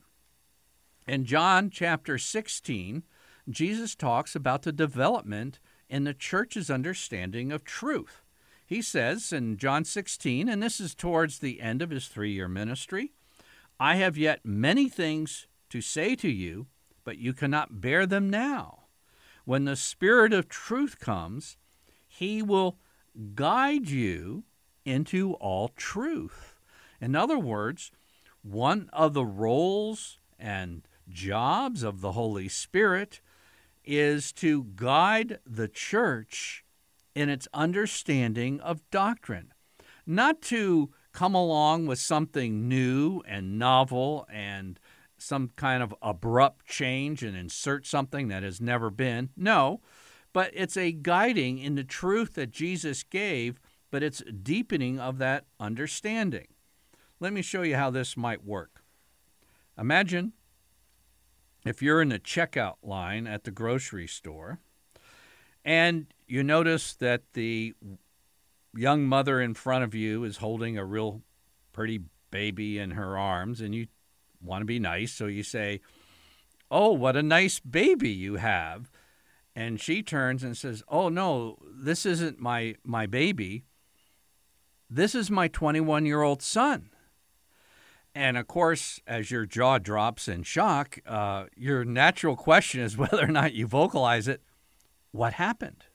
In 1.07 1.25
John 1.25 1.69
chapter 1.69 2.17
16, 2.17 3.03
Jesus 3.49 3.95
talks 3.95 4.35
about 4.35 4.63
the 4.63 4.71
development 4.71 5.59
in 5.93 6.05
the 6.05 6.13
church's 6.15 6.71
understanding 6.71 7.51
of 7.51 7.63
truth. 7.63 8.23
He 8.65 8.81
says 8.81 9.31
in 9.31 9.57
John 9.57 9.85
16, 9.85 10.49
and 10.49 10.63
this 10.63 10.79
is 10.79 10.95
towards 10.95 11.37
the 11.37 11.61
end 11.61 11.83
of 11.83 11.91
his 11.91 12.07
three 12.07 12.31
year 12.31 12.47
ministry 12.47 13.11
I 13.79 13.97
have 13.97 14.17
yet 14.17 14.39
many 14.43 14.89
things 14.89 15.45
to 15.69 15.81
say 15.81 16.15
to 16.15 16.29
you, 16.29 16.65
but 17.03 17.19
you 17.19 17.31
cannot 17.31 17.79
bear 17.79 18.07
them 18.07 18.27
now. 18.31 18.85
When 19.45 19.65
the 19.65 19.75
Spirit 19.75 20.33
of 20.33 20.49
truth 20.49 20.99
comes, 20.99 21.57
he 22.07 22.41
will 22.41 22.79
guide 23.35 23.87
you 23.87 24.45
into 24.85 25.33
all 25.33 25.67
truth. 25.67 26.55
In 26.99 27.15
other 27.15 27.37
words, 27.37 27.91
one 28.41 28.89
of 28.93 29.13
the 29.13 29.25
roles 29.25 30.17
and 30.39 30.87
jobs 31.07 31.83
of 31.83 32.01
the 32.01 32.13
Holy 32.13 32.47
Spirit 32.49 33.21
is 33.85 34.31
to 34.33 34.65
guide 34.75 35.39
the 35.45 35.67
church 35.67 36.63
in 37.15 37.29
its 37.29 37.47
understanding 37.53 38.59
of 38.61 38.89
doctrine, 38.89 39.53
not 40.05 40.41
to 40.41 40.91
come 41.11 41.35
along 41.35 41.85
with 41.85 41.99
something 41.99 42.67
new 42.67 43.21
and 43.27 43.59
novel 43.59 44.25
and 44.31 44.79
some 45.17 45.51
kind 45.55 45.81
of 45.81 45.93
abrupt 46.01 46.65
change 46.65 47.23
and 47.23 47.37
insert 47.37 47.85
something 47.85 48.27
that 48.27 48.43
has 48.43 48.59
never 48.59 48.89
been. 48.89 49.29
No, 49.37 49.79
but 50.33 50.51
it's 50.53 50.75
a 50.75 50.91
guiding 50.91 51.59
in 51.59 51.75
the 51.75 51.83
truth 51.83 52.33
that 52.33 52.51
Jesus 52.51 53.03
gave, 53.03 53.59
but 53.91 54.03
it's 54.03 54.23
deepening 54.41 54.99
of 54.99 55.19
that 55.19 55.45
understanding. 55.59 56.47
Let 57.19 57.31
me 57.31 57.41
show 57.41 57.61
you 57.61 57.75
how 57.75 57.91
this 57.91 58.17
might 58.17 58.43
work. 58.43 58.83
Imagine 59.77 60.33
if 61.65 61.81
you're 61.81 62.01
in 62.01 62.09
the 62.09 62.19
checkout 62.19 62.75
line 62.83 63.27
at 63.27 63.43
the 63.43 63.51
grocery 63.51 64.07
store 64.07 64.59
and 65.63 66.07
you 66.27 66.43
notice 66.43 66.93
that 66.95 67.21
the 67.33 67.73
young 68.75 69.03
mother 69.03 69.39
in 69.39 69.53
front 69.53 69.83
of 69.83 69.93
you 69.95 70.23
is 70.23 70.37
holding 70.37 70.77
a 70.77 70.85
real 70.85 71.21
pretty 71.71 72.01
baby 72.31 72.79
in 72.79 72.91
her 72.91 73.17
arms 73.17 73.61
and 73.61 73.73
you 73.73 73.87
want 74.41 74.61
to 74.61 74.65
be 74.65 74.79
nice, 74.79 75.11
so 75.13 75.27
you 75.27 75.43
say, 75.43 75.79
Oh, 76.69 76.91
what 76.91 77.15
a 77.15 77.23
nice 77.23 77.59
baby 77.59 78.09
you 78.09 78.35
have. 78.35 78.89
And 79.55 79.79
she 79.79 80.01
turns 80.01 80.43
and 80.43 80.57
says, 80.57 80.83
Oh, 80.87 81.07
no, 81.07 81.57
this 81.71 82.05
isn't 82.05 82.39
my, 82.39 82.75
my 82.83 83.05
baby. 83.05 83.63
This 84.89 85.13
is 85.13 85.29
my 85.29 85.47
21 85.47 86.05
year 86.05 86.23
old 86.23 86.41
son. 86.41 86.89
And 88.15 88.37
of 88.37 88.47
course, 88.47 88.99
as 89.07 89.31
your 89.31 89.45
jaw 89.45 89.79
drops 89.79 90.27
in 90.27 90.43
shock, 90.43 90.99
uh, 91.05 91.45
your 91.55 91.83
natural 91.83 92.35
question 92.35 92.81
is 92.81 92.97
whether 92.97 93.23
or 93.23 93.27
not 93.31 93.53
you 93.53 93.67
vocalize 93.67 94.27
it 94.27 94.41
what 95.11 95.33
happened? 95.33 95.85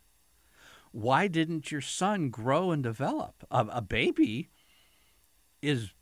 Why 0.92 1.28
didn't 1.28 1.70
your 1.70 1.80
son 1.80 2.30
grow 2.30 2.70
and 2.70 2.82
develop? 2.82 3.44
A, 3.50 3.66
a 3.72 3.82
baby 3.82 4.48
is 5.60 5.92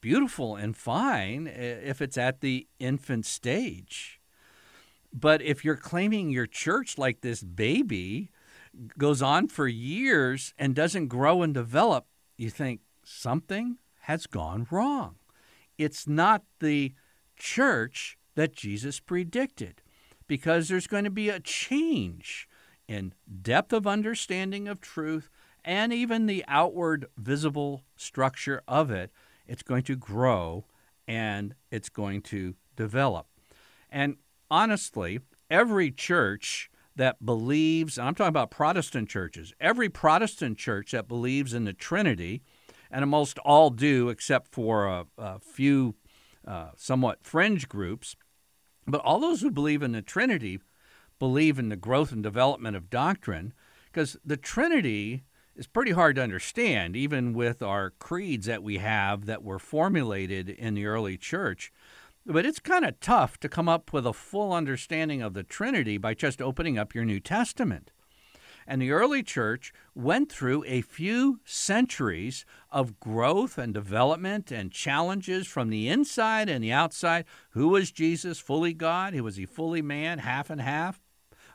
beautiful 0.00 0.56
and 0.56 0.76
fine 0.76 1.46
if 1.46 2.02
it's 2.02 2.18
at 2.18 2.40
the 2.40 2.66
infant 2.78 3.26
stage. 3.26 4.20
But 5.12 5.42
if 5.42 5.64
you're 5.64 5.76
claiming 5.76 6.30
your 6.30 6.46
church 6.46 6.96
like 6.98 7.20
this 7.20 7.42
baby 7.42 8.30
goes 8.98 9.20
on 9.20 9.48
for 9.48 9.68
years 9.68 10.54
and 10.58 10.74
doesn't 10.74 11.08
grow 11.08 11.42
and 11.42 11.52
develop, 11.52 12.06
you 12.38 12.48
think 12.48 12.80
something 13.04 13.76
has 14.00 14.26
gone 14.26 14.66
wrong. 14.70 15.16
It's 15.78 16.06
not 16.06 16.42
the 16.60 16.94
church 17.36 18.18
that 18.34 18.54
Jesus 18.54 19.00
predicted 19.00 19.82
because 20.26 20.68
there's 20.68 20.86
going 20.86 21.04
to 21.04 21.10
be 21.10 21.28
a 21.28 21.40
change 21.40 22.48
in 22.88 23.14
depth 23.42 23.72
of 23.72 23.86
understanding 23.86 24.68
of 24.68 24.80
truth 24.80 25.28
and 25.64 25.92
even 25.92 26.26
the 26.26 26.44
outward 26.48 27.06
visible 27.16 27.82
structure 27.96 28.62
of 28.66 28.90
it 28.90 29.10
it's 29.46 29.62
going 29.62 29.82
to 29.82 29.96
grow 29.96 30.64
and 31.06 31.54
it's 31.70 31.88
going 31.88 32.22
to 32.22 32.54
develop. 32.76 33.26
And 33.90 34.16
honestly, 34.50 35.20
every 35.50 35.90
church 35.90 36.70
that 36.96 37.24
believes, 37.24 37.98
I'm 37.98 38.14
talking 38.14 38.28
about 38.28 38.50
Protestant 38.50 39.08
churches, 39.08 39.52
every 39.60 39.88
Protestant 39.88 40.58
church 40.58 40.92
that 40.92 41.08
believes 41.08 41.54
in 41.54 41.64
the 41.64 41.72
Trinity, 41.72 42.42
and 42.92 43.02
almost 43.02 43.38
all 43.38 43.70
do 43.70 44.10
except 44.10 44.52
for 44.52 44.86
a, 44.86 45.06
a 45.16 45.38
few 45.40 45.94
uh, 46.46 46.70
somewhat 46.76 47.24
fringe 47.24 47.68
groups, 47.68 48.14
but 48.86 49.00
all 49.00 49.18
those 49.18 49.40
who 49.40 49.50
believe 49.50 49.82
in 49.82 49.92
the 49.92 50.02
Trinity 50.02 50.60
believe 51.18 51.58
in 51.58 51.68
the 51.68 51.76
growth 51.76 52.12
and 52.12 52.22
development 52.22 52.76
of 52.76 52.90
doctrine 52.90 53.54
because 53.86 54.16
the 54.24 54.36
Trinity 54.36 55.24
is 55.54 55.66
pretty 55.66 55.92
hard 55.92 56.16
to 56.16 56.22
understand, 56.22 56.96
even 56.96 57.32
with 57.32 57.62
our 57.62 57.90
creeds 57.90 58.46
that 58.46 58.62
we 58.62 58.78
have 58.78 59.26
that 59.26 59.42
were 59.42 59.58
formulated 59.58 60.48
in 60.48 60.74
the 60.74 60.86
early 60.86 61.16
church. 61.16 61.72
But 62.24 62.46
it's 62.46 62.58
kind 62.58 62.84
of 62.84 63.00
tough 63.00 63.38
to 63.40 63.48
come 63.48 63.68
up 63.68 63.92
with 63.92 64.06
a 64.06 64.12
full 64.12 64.52
understanding 64.52 65.22
of 65.22 65.34
the 65.34 65.42
Trinity 65.42 65.98
by 65.98 66.14
just 66.14 66.40
opening 66.40 66.78
up 66.78 66.94
your 66.94 67.04
New 67.04 67.20
Testament. 67.20 67.90
And 68.66 68.80
the 68.80 68.92
early 68.92 69.22
church 69.22 69.72
went 69.94 70.30
through 70.30 70.64
a 70.66 70.82
few 70.82 71.40
centuries 71.44 72.44
of 72.70 73.00
growth 73.00 73.58
and 73.58 73.74
development 73.74 74.50
and 74.50 74.70
challenges 74.70 75.46
from 75.46 75.70
the 75.70 75.88
inside 75.88 76.48
and 76.48 76.62
the 76.62 76.72
outside. 76.72 77.24
Who 77.50 77.68
was 77.68 77.90
Jesus? 77.90 78.38
Fully 78.38 78.74
God? 78.74 79.14
Was 79.20 79.36
he 79.36 79.46
fully 79.46 79.82
man? 79.82 80.18
Half 80.18 80.50
and 80.50 80.60
half? 80.60 81.00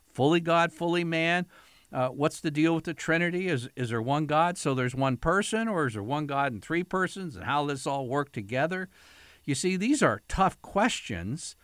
Fully 0.05 0.39
God, 0.39 0.71
fully 0.71 1.03
man? 1.03 1.45
Uh, 1.91 2.09
what's 2.09 2.41
the 2.41 2.51
deal 2.51 2.75
with 2.75 2.83
the 2.83 2.93
Trinity? 2.93 3.47
Is 3.47 3.69
is 3.75 3.89
there 3.89 4.01
one 4.01 4.25
God, 4.25 4.57
so 4.57 4.73
there's 4.73 4.95
one 4.95 5.15
person, 5.15 5.67
or 5.67 5.87
is 5.87 5.93
there 5.93 6.03
one 6.03 6.25
God 6.25 6.51
and 6.51 6.61
three 6.61 6.83
persons, 6.83 7.35
and 7.35 7.45
how 7.45 7.65
does 7.65 7.79
this 7.79 7.87
all 7.87 8.07
work 8.07 8.31
together? 8.31 8.89
You 9.45 9.55
see, 9.55 9.77
these 9.77 10.03
are 10.03 10.21
tough 10.27 10.61
questions 10.61 11.55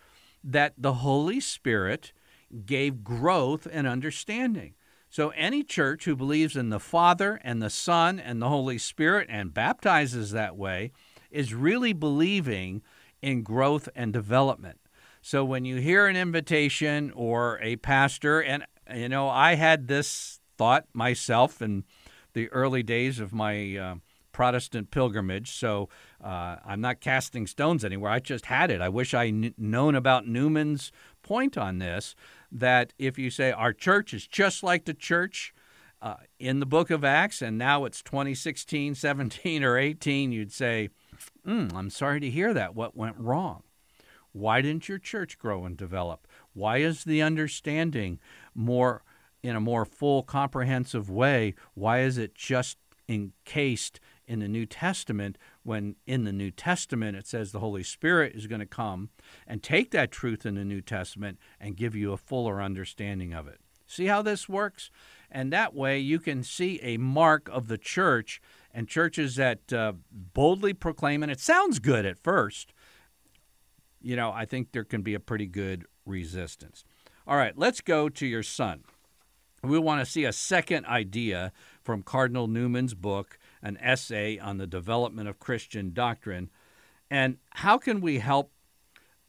that 0.44 0.76
the 0.78 0.94
Holy 0.94 1.42
Spirit 1.42 2.14
gave 2.66 3.04
growth 3.04 3.68
and 3.70 3.86
understanding. 3.86 4.76
So, 5.14 5.30
any 5.36 5.62
church 5.62 6.06
who 6.06 6.16
believes 6.16 6.56
in 6.56 6.70
the 6.70 6.80
Father 6.80 7.40
and 7.44 7.62
the 7.62 7.70
Son 7.70 8.20
and 8.20 8.42
the 8.42 8.50
Holy 8.50 8.80
Spirit 8.80 9.28
and 9.30 9.54
baptizes 9.54 10.32
that 10.32 10.58
way 10.58 10.92
is 11.30 11.54
really 11.54 11.94
believing 11.94 12.82
in 13.22 13.44
growth 13.44 13.88
and 13.96 14.12
development. 14.12 14.80
So, 15.22 15.46
when 15.46 15.66
you 15.66 15.76
hear 15.76 16.08
an 16.08 16.16
invitation 16.16 17.12
or 17.16 17.60
a 17.62 17.76
pastor, 17.76 18.42
and 18.42 18.66
you 18.92 19.08
know, 19.08 19.30
I 19.30 19.54
had 19.54 19.88
this 19.88 20.40
thought 20.58 20.88
myself 20.94 21.62
in 21.62 21.84
the 22.34 22.50
early 22.50 22.82
days 22.82 23.20
of 23.20 23.32
my 23.32 23.78
uh, 23.78 23.96
Protestant 24.32 24.90
pilgrimage, 24.90 25.52
so 25.52 25.90
uh, 26.24 26.56
I'm 26.66 26.82
not 26.82 27.02
casting 27.02 27.46
stones 27.46 27.86
anywhere. 27.86 28.12
I 28.12 28.18
just 28.18 28.48
had 28.48 28.72
it. 28.72 28.82
I 28.82 28.90
wish 28.90 29.14
I 29.14 29.30
kn- 29.30 29.54
known 29.60 29.94
about 29.94 30.28
Newman's 30.28 30.92
point 31.22 31.56
on 31.56 31.78
this 31.78 32.16
that 32.54 32.94
if 33.00 33.18
you 33.18 33.30
say 33.30 33.52
our 33.52 33.74
church 33.74 34.14
is 34.14 34.28
just 34.28 34.64
like 34.64 34.86
the 34.86 34.94
church 34.94 35.54
uh, 36.02 36.16
in 36.40 36.60
the 36.60 36.66
book 36.66 36.92
of 36.92 37.04
Acts, 37.04 37.42
and 37.42 37.58
now 37.58 37.86
it's 37.86 38.02
2016, 38.04 38.96
17, 38.96 39.64
or 39.64 39.78
18, 39.78 40.32
you'd 40.32 40.52
say, 40.52 40.90
mm, 41.46 41.74
I'm 41.74 41.90
sorry 41.90 42.20
to 42.20 42.30
hear 42.30 42.54
that. 42.54 42.76
What 42.76 42.96
went 42.96 43.18
wrong? 43.18 43.64
Why 44.32 44.62
didn't 44.62 44.90
your 44.90 45.00
church 45.00 45.38
grow 45.38 45.66
and 45.66 45.78
develop? 45.78 46.28
Why 46.54 46.78
is 46.78 47.04
the 47.04 47.22
understanding 47.22 48.20
more 48.54 49.04
in 49.42 49.56
a 49.56 49.62
more 49.62 49.86
full, 49.86 50.24
comprehensive 50.24 51.10
way? 51.10 51.56
Why 51.74 52.02
is 52.02 52.18
it 52.18 52.36
just 52.36 52.78
encased 53.08 54.00
in 54.28 54.40
the 54.40 54.48
New 54.48 54.66
Testament 54.66 55.38
when 55.64 55.96
in 56.06 56.24
the 56.24 56.34
New 56.34 56.52
Testament 56.52 57.18
it 57.18 57.28
says 57.28 57.52
the 57.52 57.60
Holy 57.60 57.84
Spirit 57.84 58.34
is 58.36 58.48
going 58.48 58.60
to 58.60 58.66
come 58.66 59.10
and 59.48 59.64
take 59.64 59.92
that 59.92 60.12
truth 60.12 60.46
in 60.46 60.56
the 60.56 60.66
New 60.66 60.82
Testament 60.82 61.40
and 61.60 61.78
give 61.78 61.96
you 61.96 62.12
a 62.12 62.18
fuller 62.18 62.62
understanding 62.62 63.34
of 63.34 63.48
it? 63.48 63.60
See 63.86 64.06
how 64.06 64.22
this 64.22 64.50
works? 64.50 64.90
And 65.30 65.52
that 65.52 65.74
way 65.74 66.00
you 66.00 66.20
can 66.20 66.44
see 66.44 66.80
a 66.82 66.98
mark 66.98 67.50
of 67.52 67.68
the 67.68 67.78
church 67.78 68.42
and 68.74 68.88
churches 68.88 69.36
that 69.36 69.72
uh, 69.72 69.94
boldly 70.12 70.74
proclaim, 70.74 71.24
and 71.24 71.32
it 71.32 71.40
sounds 71.40 71.80
good 71.80 72.06
at 72.06 72.18
first. 72.18 72.74
You 74.02 74.16
know, 74.16 74.32
I 74.32 74.46
think 74.46 74.72
there 74.72 74.84
can 74.84 75.02
be 75.02 75.14
a 75.14 75.20
pretty 75.20 75.48
good 75.48 75.86
resistance. 76.06 76.84
All 77.26 77.38
right, 77.38 77.58
let's 77.58 77.82
go 77.82 78.10
to 78.10 78.26
your 78.26 78.44
son. 78.44 78.84
We 79.64 79.80
want 79.80 80.02
to 80.02 80.06
see 80.06 80.26
a 80.26 80.34
second 80.34 80.86
idea 80.88 81.54
from 81.82 82.04
Cardinal 82.04 82.48
Newman's 82.48 82.94
book, 82.94 83.38
an 83.64 83.78
essay 83.82 84.38
on 84.38 84.58
the 84.58 84.68
development 84.68 85.28
of 85.28 85.40
Christian 85.40 85.94
doctrine. 85.94 86.52
And 87.10 87.38
how 87.52 87.80
can 87.80 88.02
we 88.02 88.20
help 88.20 88.52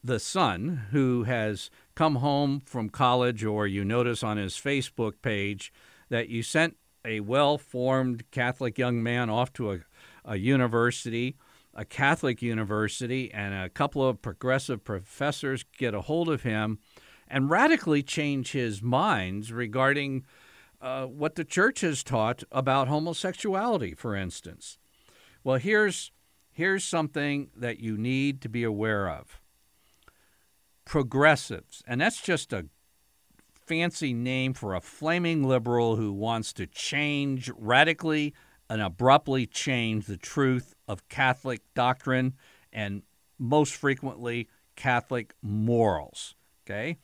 the 0.03 0.19
son 0.19 0.87
who 0.91 1.23
has 1.23 1.71
come 1.95 2.15
home 2.15 2.61
from 2.63 2.89
college, 2.89 3.43
or 3.43 3.65
you 3.65 3.83
notice 3.83 4.21
on 4.21 4.37
his 4.37 4.53
Facebook 4.53 5.13
page 5.23 5.73
that 6.09 6.29
you 6.29 6.43
sent 6.43 6.77
a 7.03 7.21
well 7.21 7.57
formed 7.57 8.29
Catholic 8.29 8.77
young 8.77 9.01
man 9.01 9.29
off 9.29 9.51
to 9.53 9.71
a, 9.71 9.79
a 10.23 10.35
university, 10.35 11.37
a 11.73 11.85
Catholic 11.85 12.41
university, 12.41 13.33
and 13.33 13.53
a 13.53 13.69
couple 13.69 14.07
of 14.07 14.21
progressive 14.21 14.83
professors 14.83 15.65
get 15.77 15.95
a 15.95 16.01
hold 16.01 16.29
of 16.29 16.43
him 16.43 16.79
and 17.27 17.49
radically 17.49 18.03
change 18.03 18.51
his 18.51 18.83
minds 18.83 19.51
regarding 19.51 20.23
uh, 20.85 21.07
what 21.07 21.33
the 21.33 21.43
church 21.43 21.81
has 21.81 22.03
taught 22.03 22.43
about 22.51 22.87
homosexuality, 22.87 23.95
for 23.95 24.15
instance. 24.15 24.77
Well, 25.43 25.57
here's, 25.57 26.11
here's 26.51 26.83
something 26.83 27.49
that 27.55 27.79
you 27.79 27.97
need 27.97 28.39
to 28.41 28.49
be 28.49 28.63
aware 28.63 29.09
of 29.09 29.41
progressives, 30.85 31.81
and 31.87 31.99
that's 31.99 32.21
just 32.21 32.53
a 32.53 32.67
fancy 33.51 34.13
name 34.13 34.53
for 34.53 34.75
a 34.75 34.79
flaming 34.79 35.43
liberal 35.43 35.95
who 35.95 36.13
wants 36.13 36.53
to 36.53 36.67
change 36.67 37.49
radically 37.57 38.35
and 38.69 38.79
abruptly 38.79 39.47
change 39.47 40.05
the 40.05 40.17
truth 40.17 40.75
of 40.87 41.09
Catholic 41.09 41.61
doctrine 41.73 42.35
and 42.71 43.01
most 43.39 43.73
frequently 43.73 44.47
Catholic 44.75 45.33
morals. 45.41 46.35
Okay? 46.63 46.97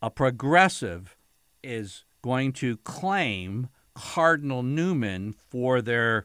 A 0.00 0.08
progressive 0.10 1.18
is 1.62 2.04
going 2.24 2.50
to 2.54 2.78
claim 2.78 3.68
Cardinal 3.94 4.62
Newman 4.62 5.34
for 5.50 5.82
their, 5.82 6.24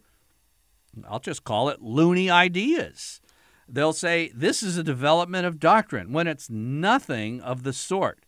I'll 1.05 1.19
just 1.19 1.43
call 1.43 1.67
it 1.67 1.81
loony 1.81 2.29
ideas. 2.29 3.19
They'll 3.67 3.91
say 3.91 4.31
this 4.33 4.63
is 4.63 4.77
a 4.77 4.83
development 4.83 5.45
of 5.45 5.59
doctrine 5.59 6.13
when 6.13 6.25
it's 6.25 6.49
nothing 6.49 7.41
of 7.41 7.63
the 7.63 7.73
sort. 7.73 8.23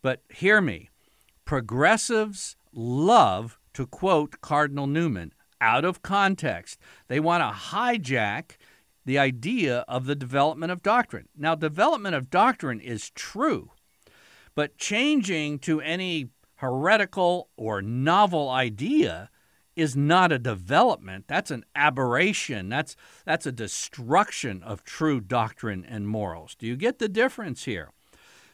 But 0.00 0.22
hear 0.30 0.62
me 0.62 0.88
progressives 1.44 2.56
love 2.72 3.58
to 3.74 3.86
quote 3.86 4.40
Cardinal 4.40 4.86
Newman 4.86 5.34
out 5.60 5.84
of 5.84 6.00
context. 6.00 6.78
They 7.08 7.20
want 7.20 7.42
to 7.42 7.76
hijack 7.76 8.52
the 9.04 9.18
idea 9.18 9.80
of 9.86 10.06
the 10.06 10.14
development 10.14 10.72
of 10.72 10.82
doctrine. 10.82 11.28
Now, 11.36 11.56
development 11.56 12.14
of 12.14 12.30
doctrine 12.30 12.80
is 12.80 13.10
true, 13.10 13.70
but 14.54 14.78
changing 14.78 15.58
to 15.58 15.82
any 15.82 16.30
heretical 16.62 17.50
or 17.56 17.82
novel 17.82 18.48
idea 18.48 19.28
is 19.74 19.96
not 19.96 20.30
a 20.30 20.38
development 20.38 21.26
that's 21.26 21.50
an 21.50 21.64
aberration 21.74 22.68
that's 22.68 22.94
that's 23.24 23.46
a 23.46 23.52
destruction 23.52 24.62
of 24.62 24.84
true 24.84 25.20
doctrine 25.20 25.84
and 25.84 26.06
morals 26.06 26.54
do 26.54 26.66
you 26.66 26.76
get 26.76 26.98
the 26.98 27.08
difference 27.08 27.64
here 27.64 27.90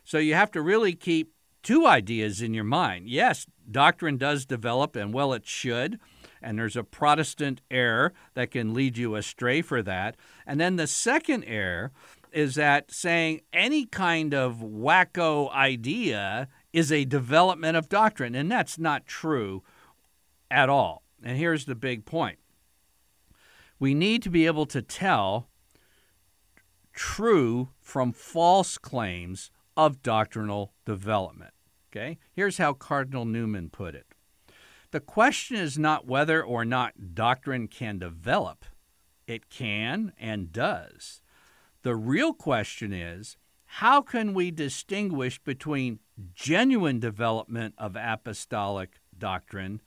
so 0.04 0.18
you 0.18 0.34
have 0.34 0.50
to 0.52 0.62
really 0.62 0.94
keep 0.94 1.32
two 1.62 1.86
ideas 1.86 2.40
in 2.40 2.54
your 2.54 2.64
mind. 2.64 3.08
Yes, 3.08 3.46
doctrine 3.70 4.16
does 4.16 4.46
develop, 4.46 4.96
and 4.96 5.12
well, 5.12 5.34
it 5.34 5.46
should. 5.46 6.00
And 6.40 6.58
there's 6.58 6.76
a 6.76 6.82
Protestant 6.82 7.60
error 7.70 8.14
that 8.32 8.52
can 8.52 8.72
lead 8.72 8.96
you 8.96 9.16
astray 9.16 9.60
for 9.60 9.82
that. 9.82 10.16
And 10.46 10.58
then 10.58 10.76
the 10.76 10.86
second 10.86 11.44
error 11.44 11.92
is 12.32 12.54
that 12.54 12.90
saying 12.90 13.40
any 13.52 13.84
kind 13.84 14.32
of 14.32 14.56
wacko 14.60 15.52
idea 15.52 16.48
is 16.72 16.92
a 16.92 17.04
development 17.04 17.76
of 17.76 17.88
doctrine, 17.88 18.34
and 18.34 18.50
that's 18.50 18.78
not 18.78 19.06
true 19.06 19.62
at 20.50 20.68
all. 20.68 21.02
And 21.22 21.36
here's 21.36 21.64
the 21.64 21.74
big 21.74 22.04
point 22.04 22.38
we 23.78 23.94
need 23.94 24.22
to 24.22 24.30
be 24.30 24.46
able 24.46 24.66
to 24.66 24.82
tell 24.82 25.48
true 26.92 27.68
from 27.80 28.12
false 28.12 28.76
claims 28.76 29.50
of 29.76 30.02
doctrinal 30.02 30.72
development. 30.84 31.54
Okay? 31.90 32.18
Here's 32.32 32.58
how 32.58 32.72
Cardinal 32.72 33.24
Newman 33.24 33.70
put 33.70 33.94
it 33.94 34.06
The 34.90 35.00
question 35.00 35.56
is 35.56 35.78
not 35.78 36.06
whether 36.06 36.42
or 36.42 36.64
not 36.64 37.14
doctrine 37.14 37.68
can 37.68 37.98
develop, 37.98 38.64
it 39.26 39.48
can 39.48 40.12
and 40.18 40.52
does. 40.52 41.22
The 41.82 41.96
real 41.96 42.34
question 42.34 42.92
is 42.92 43.36
how 43.72 44.02
can 44.02 44.34
we 44.34 44.50
distinguish 44.50 45.38
between 45.38 46.00
genuine 46.34 46.98
development 46.98 47.74
of 47.78 47.96
apostolic 47.96 49.00
doctrine 49.16 49.80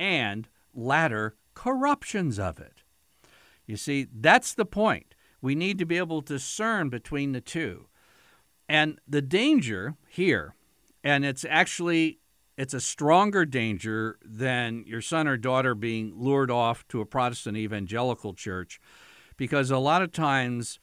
and 0.00 0.48
latter 0.74 1.36
corruptions 1.54 2.38
of 2.38 2.58
it? 2.58 2.82
You 3.66 3.76
see, 3.76 4.06
that's 4.12 4.54
the 4.54 4.64
point. 4.64 5.14
We 5.40 5.54
need 5.54 5.78
to 5.78 5.84
be 5.84 5.98
able 5.98 6.22
to 6.22 6.34
discern 6.34 6.88
between 6.88 7.32
the 7.32 7.40
two. 7.40 7.86
And 8.68 8.98
the 9.06 9.22
danger 9.22 9.94
here 10.08 10.54
and 11.04 11.24
it's 11.24 11.44
actually 11.48 12.18
it's 12.56 12.74
a 12.74 12.80
stronger 12.80 13.44
danger 13.44 14.18
than 14.24 14.84
your 14.86 15.00
son 15.00 15.28
or 15.28 15.36
daughter 15.36 15.74
being 15.74 16.12
lured 16.16 16.50
off 16.50 16.86
to 16.88 17.00
a 17.00 17.06
Protestant 17.06 17.56
evangelical 17.56 18.34
church 18.34 18.80
because 19.36 19.70
a 19.70 19.78
lot 19.78 20.02
of 20.02 20.10
times 20.10 20.80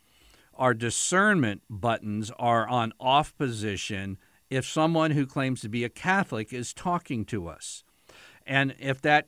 our 0.56 0.74
discernment 0.74 1.62
buttons 1.70 2.32
are 2.38 2.68
on 2.68 2.94
off 3.00 3.36
position 3.38 4.18
if 4.50 4.66
someone 4.66 5.12
who 5.12 5.26
claims 5.26 5.62
to 5.62 5.70
be 5.70 5.84
a 5.84 5.90
Catholic 5.90 6.54
is 6.54 6.74
talking 6.74 7.26
to 7.26 7.48
us. 7.48 7.84
And 8.46 8.76
if 8.80 9.02
that 9.02 9.28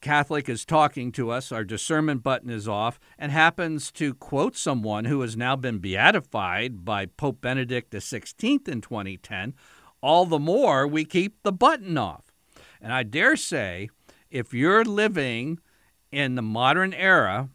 Catholic 0.00 0.48
is 0.48 0.64
talking 0.64 1.10
to 1.12 1.30
us, 1.30 1.50
our 1.50 1.64
discernment 1.64 2.22
button 2.22 2.50
is 2.50 2.68
off, 2.68 3.00
and 3.18 3.32
happens 3.32 3.90
to 3.92 4.14
quote 4.14 4.56
someone 4.56 5.06
who 5.06 5.20
has 5.22 5.36
now 5.36 5.56
been 5.56 5.78
beatified 5.78 6.84
by 6.84 7.06
Pope 7.06 7.40
Benedict 7.40 7.92
XVI 7.92 8.68
in 8.68 8.80
2010, 8.80 9.54
all 10.00 10.24
the 10.24 10.38
more 10.38 10.86
we 10.86 11.04
keep 11.04 11.42
the 11.42 11.52
button 11.52 11.98
off. 11.98 12.32
And 12.80 12.92
I 12.92 13.02
dare 13.02 13.34
say, 13.36 13.90
if 14.30 14.54
you're 14.54 14.84
living 14.84 15.58
in 16.12 16.36
the 16.36 16.42
modern 16.42 16.94
era, 16.94 17.48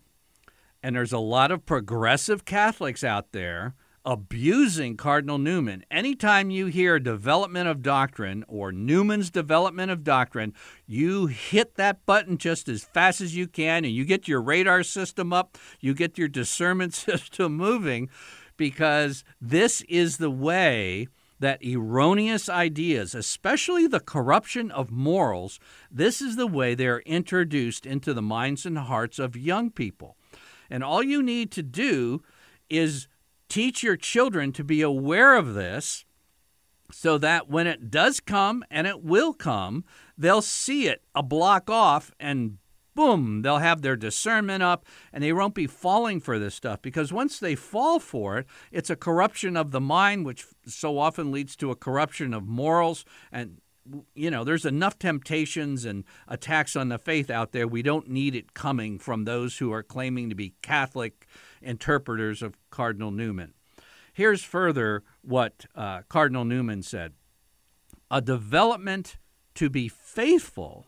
and 0.83 0.95
there's 0.95 1.13
a 1.13 1.19
lot 1.19 1.49
of 1.49 1.65
progressive 1.65 2.43
Catholics 2.43 3.03
out 3.03 3.31
there 3.31 3.73
abusing 4.05 4.97
Cardinal 4.97 5.37
Newman. 5.37 5.85
Anytime 5.89 6.49
you 6.49 6.65
hear 6.65 6.99
development 6.99 7.69
of 7.69 7.81
doctrine 7.81 8.43
or 8.49 8.73
Newman's 8.73 9.31
development 9.31 9.91
of 9.91 10.03
doctrine, 10.03 10.53
you 10.85 11.27
hit 11.27 11.75
that 11.75 12.05
button 12.05 12.37
just 12.37 12.67
as 12.67 12.83
fast 12.83 13.21
as 13.21 13.33
you 13.33 13.47
can 13.47 13.85
and 13.85 13.93
you 13.93 14.03
get 14.03 14.27
your 14.27 14.41
radar 14.41 14.83
system 14.83 15.31
up, 15.31 15.57
you 15.79 15.93
get 15.93 16.17
your 16.17 16.27
discernment 16.27 16.93
system 16.93 17.55
moving 17.55 18.09
because 18.57 19.23
this 19.39 19.81
is 19.87 20.17
the 20.17 20.29
way 20.29 21.07
that 21.39 21.63
erroneous 21.65 22.49
ideas, 22.49 23.15
especially 23.15 23.87
the 23.87 23.99
corruption 23.99 24.69
of 24.71 24.91
morals, 24.91 25.59
this 25.89 26.21
is 26.21 26.35
the 26.35 26.47
way 26.47 26.75
they're 26.75 26.99
introduced 27.01 27.85
into 27.85 28.13
the 28.13 28.21
minds 28.21 28.65
and 28.65 28.77
hearts 28.77 29.17
of 29.17 29.35
young 29.35 29.69
people. 29.69 30.17
And 30.69 30.83
all 30.83 31.03
you 31.03 31.21
need 31.21 31.51
to 31.51 31.63
do 31.63 32.21
is 32.69 33.07
teach 33.49 33.83
your 33.83 33.97
children 33.97 34.51
to 34.53 34.63
be 34.63 34.81
aware 34.81 35.35
of 35.35 35.53
this 35.53 36.05
so 36.91 37.17
that 37.17 37.49
when 37.49 37.67
it 37.67 37.89
does 37.89 38.19
come, 38.19 38.63
and 38.69 38.85
it 38.85 39.03
will 39.03 39.33
come, 39.33 39.83
they'll 40.17 40.41
see 40.41 40.87
it 40.87 41.03
a 41.15 41.23
block 41.23 41.69
off 41.69 42.11
and 42.19 42.57
boom, 42.95 43.41
they'll 43.41 43.57
have 43.57 43.81
their 43.81 43.95
discernment 43.95 44.61
up 44.61 44.85
and 45.11 45.23
they 45.23 45.33
won't 45.33 45.55
be 45.55 45.67
falling 45.67 46.19
for 46.19 46.37
this 46.37 46.55
stuff 46.55 46.81
because 46.81 47.11
once 47.11 47.39
they 47.39 47.55
fall 47.55 47.99
for 47.99 48.37
it, 48.37 48.45
it's 48.71 48.89
a 48.89 48.95
corruption 48.95 49.57
of 49.57 49.71
the 49.71 49.81
mind, 49.81 50.25
which 50.25 50.45
so 50.67 50.97
often 50.97 51.31
leads 51.31 51.55
to 51.55 51.71
a 51.71 51.75
corruption 51.75 52.33
of 52.33 52.47
morals. 52.47 53.05
And, 53.31 53.59
you 54.15 54.31
know, 54.31 54.43
there's 54.43 54.65
enough 54.65 54.97
temptations 54.97 55.85
and 55.85 56.03
attacks 56.27 56.75
on 56.75 56.89
the 56.89 56.97
faith 56.97 57.29
out 57.29 57.51
there. 57.51 57.67
We 57.67 57.81
don't 57.81 58.09
need 58.09 58.35
it 58.35 58.53
coming 58.53 58.99
from 58.99 59.25
those 59.25 59.57
who 59.57 59.71
are 59.71 59.83
claiming 59.83 60.29
to 60.29 60.35
be 60.35 60.53
Catholic 60.61 61.27
interpreters 61.61 62.41
of 62.41 62.57
Cardinal 62.69 63.11
Newman. 63.11 63.53
Here's 64.13 64.43
further 64.43 65.03
what 65.21 65.65
uh, 65.75 66.03
Cardinal 66.07 66.45
Newman 66.45 66.83
said 66.83 67.13
A 68.11 68.21
development 68.21 69.17
to 69.55 69.69
be 69.69 69.87
faithful 69.87 70.87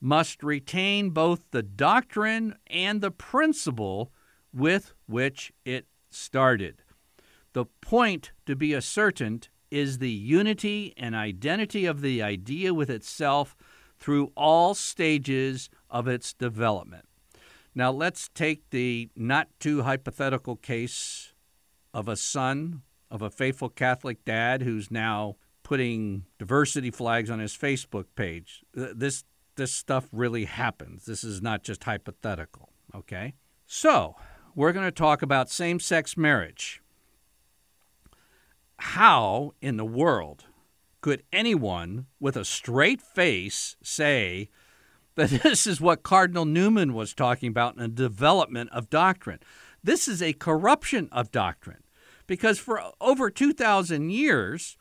must 0.00 0.42
retain 0.42 1.10
both 1.10 1.42
the 1.50 1.62
doctrine 1.62 2.56
and 2.66 3.00
the 3.00 3.10
principle 3.10 4.12
with 4.52 4.92
which 5.06 5.52
it 5.64 5.86
started. 6.10 6.82
The 7.52 7.66
point 7.80 8.32
to 8.44 8.54
be 8.54 8.74
ascertained 8.74 9.48
is 9.70 9.98
the 9.98 10.10
unity 10.10 10.94
and 10.96 11.14
identity 11.14 11.86
of 11.86 12.00
the 12.00 12.22
idea 12.22 12.72
with 12.72 12.90
itself 12.90 13.56
through 13.98 14.32
all 14.36 14.74
stages 14.74 15.70
of 15.90 16.06
its 16.06 16.32
development. 16.32 17.06
Now, 17.74 17.90
let's 17.90 18.28
take 18.34 18.70
the 18.70 19.10
not 19.16 19.48
too 19.60 19.82
hypothetical 19.82 20.56
case 20.56 21.34
of 21.92 22.08
a 22.08 22.16
son 22.16 22.82
of 23.10 23.22
a 23.22 23.30
faithful 23.30 23.68
Catholic 23.68 24.24
dad 24.24 24.62
who's 24.62 24.90
now 24.90 25.36
putting 25.62 26.24
diversity 26.38 26.90
flags 26.90 27.30
on 27.30 27.38
his 27.38 27.56
Facebook 27.56 28.06
page. 28.14 28.64
This 28.72 29.24
this 29.56 29.72
stuff 29.72 30.06
really 30.12 30.44
happens. 30.44 31.06
This 31.06 31.24
is 31.24 31.40
not 31.40 31.62
just 31.62 31.84
hypothetical, 31.84 32.68
okay? 32.94 33.34
So, 33.66 34.14
we're 34.54 34.72
going 34.72 34.86
to 34.86 34.92
talk 34.92 35.22
about 35.22 35.50
same 35.50 35.80
sex 35.80 36.16
marriage. 36.16 36.82
How 38.96 39.52
in 39.60 39.76
the 39.76 39.84
world 39.84 40.46
could 41.02 41.22
anyone 41.30 42.06
with 42.18 42.34
a 42.34 42.46
straight 42.46 43.02
face 43.02 43.76
say 43.82 44.48
that 45.16 45.28
this 45.42 45.66
is 45.66 45.82
what 45.82 46.02
Cardinal 46.02 46.46
Newman 46.46 46.94
was 46.94 47.12
talking 47.12 47.50
about 47.50 47.74
in 47.74 47.82
the 47.82 47.88
development 47.88 48.70
of 48.72 48.88
doctrine? 48.88 49.40
This 49.84 50.08
is 50.08 50.22
a 50.22 50.32
corruption 50.32 51.10
of 51.12 51.30
doctrine 51.30 51.82
because 52.26 52.58
for 52.58 52.82
over 52.98 53.28
2,000 53.28 54.08
years, 54.08 54.78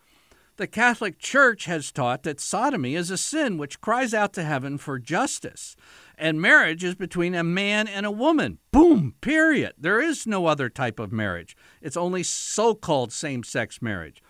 the 0.55 0.65
Catholic 0.65 1.19
Church 1.19 1.65
has 1.65 1.91
taught 1.91 2.23
that 2.23 2.39
sodomy 2.39 2.95
is 2.95 3.11
a 3.11 3.17
sin 3.17 3.57
which 3.57 3.81
cries 3.81 4.13
out 4.13 4.31
to 4.35 4.43
heaven 4.43 4.77
for 4.77 4.97
justice. 4.97 5.75
And 6.17 6.41
marriage 6.41 6.83
is 6.83 6.95
between 6.95 7.35
a 7.35 7.43
man 7.43 7.87
and 7.87 8.05
a 8.05 8.11
woman. 8.11 8.59
Boom, 8.71 9.15
period. 9.21 9.73
There 9.77 9.99
is 9.99 10.25
no 10.25 10.45
other 10.45 10.69
type 10.69 10.99
of 10.99 11.11
marriage. 11.11 11.57
It's 11.81 11.97
only 11.97 12.23
so 12.23 12.73
called 12.73 13.11
same 13.11 13.43
sex 13.43 13.81
marriage. 13.81 14.21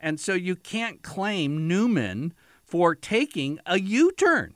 And 0.00 0.18
so 0.18 0.34
you 0.34 0.56
can't 0.56 1.02
claim 1.02 1.68
Newman 1.68 2.34
for 2.64 2.94
taking 2.94 3.58
a 3.66 3.78
U 3.78 4.12
turn. 4.12 4.54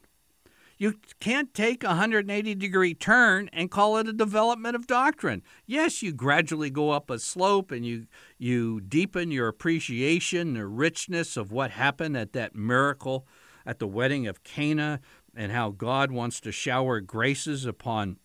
You 0.77 0.95
can't 1.21 1.55
take 1.55 1.85
a 1.85 1.89
180 1.89 2.55
degree 2.57 2.95
turn 2.95 3.49
and 3.53 3.71
call 3.71 3.97
it 3.99 4.09
a 4.09 4.13
development 4.13 4.75
of 4.75 4.87
doctrine. 4.87 5.43
Yes, 5.67 6.03
you 6.03 6.13
gradually 6.13 6.71
go 6.71 6.91
up 6.91 7.11
a 7.11 7.19
slope 7.19 7.71
and 7.71 7.87
you 7.87 8.07
you 8.39 8.81
deepen 8.81 9.31
your 9.31 9.47
appreciation, 9.47 10.55
the 10.55 10.67
richness 10.67 11.37
of 11.37 11.53
what 11.53 11.71
happened 11.71 12.17
at 12.17 12.33
that 12.33 12.57
miracle 12.57 13.27
at 13.65 13.79
the 13.79 13.87
wedding 13.87 14.27
of 14.27 14.43
Cana 14.43 15.01
and 15.37 15.53
how 15.53 15.71
God 15.71 16.11
wants 16.11 16.41
to 16.41 16.53
shower 16.53 17.01
graces 17.01 17.67
upon 17.67 18.19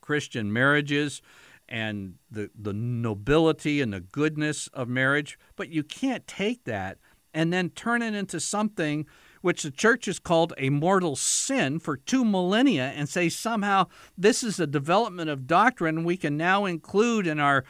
Christian 0.00 0.52
marriages 0.52 1.20
and 1.68 2.14
the 2.30 2.50
the 2.58 2.72
nobility 2.72 3.80
and 3.80 3.92
the 3.92 4.00
goodness 4.00 4.68
of 4.68 4.88
marriage, 4.88 5.38
but 5.56 5.68
you 5.68 5.82
can't 5.82 6.26
take 6.26 6.64
that 6.64 6.98
and 7.34 7.52
then 7.52 7.70
turn 7.70 8.02
it 8.02 8.14
into 8.14 8.40
something 8.40 9.06
which 9.42 9.62
the 9.62 9.70
church 9.70 10.06
has 10.06 10.18
called 10.18 10.52
a 10.58 10.70
mortal 10.70 11.14
sin 11.14 11.78
for 11.78 11.96
two 11.96 12.24
millennia, 12.24 12.92
and 12.96 13.08
say 13.08 13.28
somehow 13.28 13.86
this 14.16 14.42
is 14.42 14.58
a 14.58 14.66
development 14.66 15.30
of 15.30 15.46
doctrine 15.46 16.04
we 16.04 16.16
can 16.16 16.36
now 16.36 16.64
include 16.64 17.26
in 17.26 17.38
our 17.38 17.64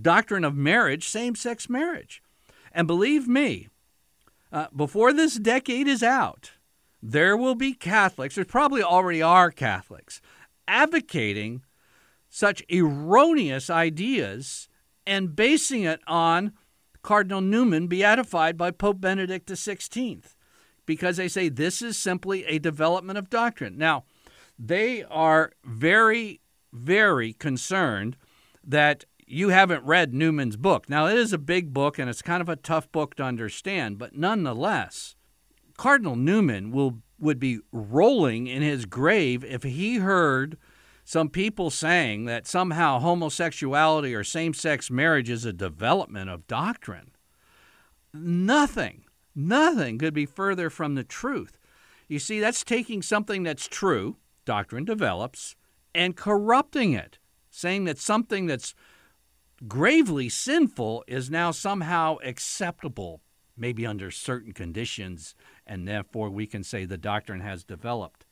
doctrine 0.00 0.44
of 0.44 0.54
marriage 0.54 1.08
same 1.08 1.34
sex 1.34 1.68
marriage. 1.68 2.22
And 2.70 2.86
believe 2.86 3.26
me, 3.26 3.68
uh, 4.52 4.66
before 4.74 5.12
this 5.12 5.36
decade 5.36 5.88
is 5.88 6.02
out, 6.02 6.52
there 7.02 7.36
will 7.36 7.56
be 7.56 7.72
Catholics, 7.74 8.36
there 8.36 8.44
probably 8.44 8.82
already 8.82 9.20
are 9.20 9.50
Catholics, 9.50 10.20
advocating 10.68 11.62
such 12.28 12.62
erroneous 12.72 13.68
ideas 13.68 14.68
and 15.06 15.34
basing 15.34 15.82
it 15.82 16.00
on 16.06 16.52
Cardinal 17.02 17.40
Newman 17.40 17.88
beatified 17.88 18.56
by 18.56 18.70
Pope 18.70 19.00
Benedict 19.00 19.48
XVI 19.48 20.22
because 20.86 21.16
they 21.16 21.28
say 21.28 21.48
this 21.48 21.82
is 21.82 21.96
simply 21.96 22.44
a 22.44 22.58
development 22.58 23.18
of 23.18 23.28
doctrine. 23.28 23.76
Now, 23.76 24.04
they 24.58 25.02
are 25.04 25.52
very, 25.64 26.40
very 26.72 27.32
concerned 27.32 28.16
that 28.64 29.04
you 29.26 29.48
haven't 29.48 29.84
read 29.84 30.14
Newman's 30.14 30.56
book. 30.56 30.88
Now, 30.88 31.06
it 31.06 31.18
is 31.18 31.32
a 31.32 31.38
big 31.38 31.72
book 31.72 31.98
and 31.98 32.08
it's 32.08 32.22
kind 32.22 32.40
of 32.40 32.48
a 32.48 32.56
tough 32.56 32.90
book 32.92 33.16
to 33.16 33.24
understand, 33.24 33.98
but 33.98 34.14
nonetheless, 34.14 35.16
Cardinal 35.76 36.16
Newman 36.16 36.70
will 36.70 36.98
would 37.18 37.38
be 37.38 37.60
rolling 37.70 38.48
in 38.48 38.62
his 38.62 38.84
grave 38.84 39.44
if 39.44 39.62
he 39.62 39.98
heard 39.98 40.58
some 41.04 41.28
people 41.28 41.70
saying 41.70 42.24
that 42.24 42.48
somehow 42.48 42.98
homosexuality 42.98 44.12
or 44.12 44.24
same-sex 44.24 44.90
marriage 44.90 45.30
is 45.30 45.44
a 45.44 45.52
development 45.52 46.30
of 46.30 46.48
doctrine. 46.48 47.12
Nothing 48.12 49.04
Nothing 49.34 49.98
could 49.98 50.14
be 50.14 50.26
further 50.26 50.68
from 50.68 50.94
the 50.94 51.04
truth. 51.04 51.58
You 52.08 52.18
see, 52.18 52.40
that's 52.40 52.64
taking 52.64 53.02
something 53.02 53.42
that's 53.42 53.66
true, 53.66 54.16
doctrine 54.44 54.84
develops, 54.84 55.56
and 55.94 56.16
corrupting 56.16 56.92
it, 56.92 57.18
saying 57.50 57.84
that 57.84 57.98
something 57.98 58.46
that's 58.46 58.74
gravely 59.66 60.28
sinful 60.28 61.04
is 61.06 61.30
now 61.30 61.50
somehow 61.50 62.16
acceptable, 62.22 63.22
maybe 63.56 63.86
under 63.86 64.10
certain 64.10 64.52
conditions, 64.52 65.34
and 65.66 65.86
therefore 65.86 66.30
we 66.30 66.46
can 66.46 66.62
say 66.62 66.84
the 66.84 66.98
doctrine 66.98 67.40
has 67.40 67.64
developed. 67.64 68.26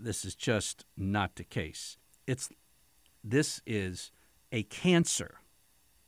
This 0.00 0.24
is 0.24 0.34
just 0.34 0.84
not 0.96 1.36
the 1.36 1.44
case. 1.44 1.98
It's 2.26 2.48
this 3.24 3.60
is 3.66 4.12
a 4.52 4.62
cancer, 4.64 5.40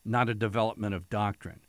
not 0.05 0.29
a 0.29 0.35
development 0.35 0.95
of 0.95 1.09
doctrine. 1.09 1.61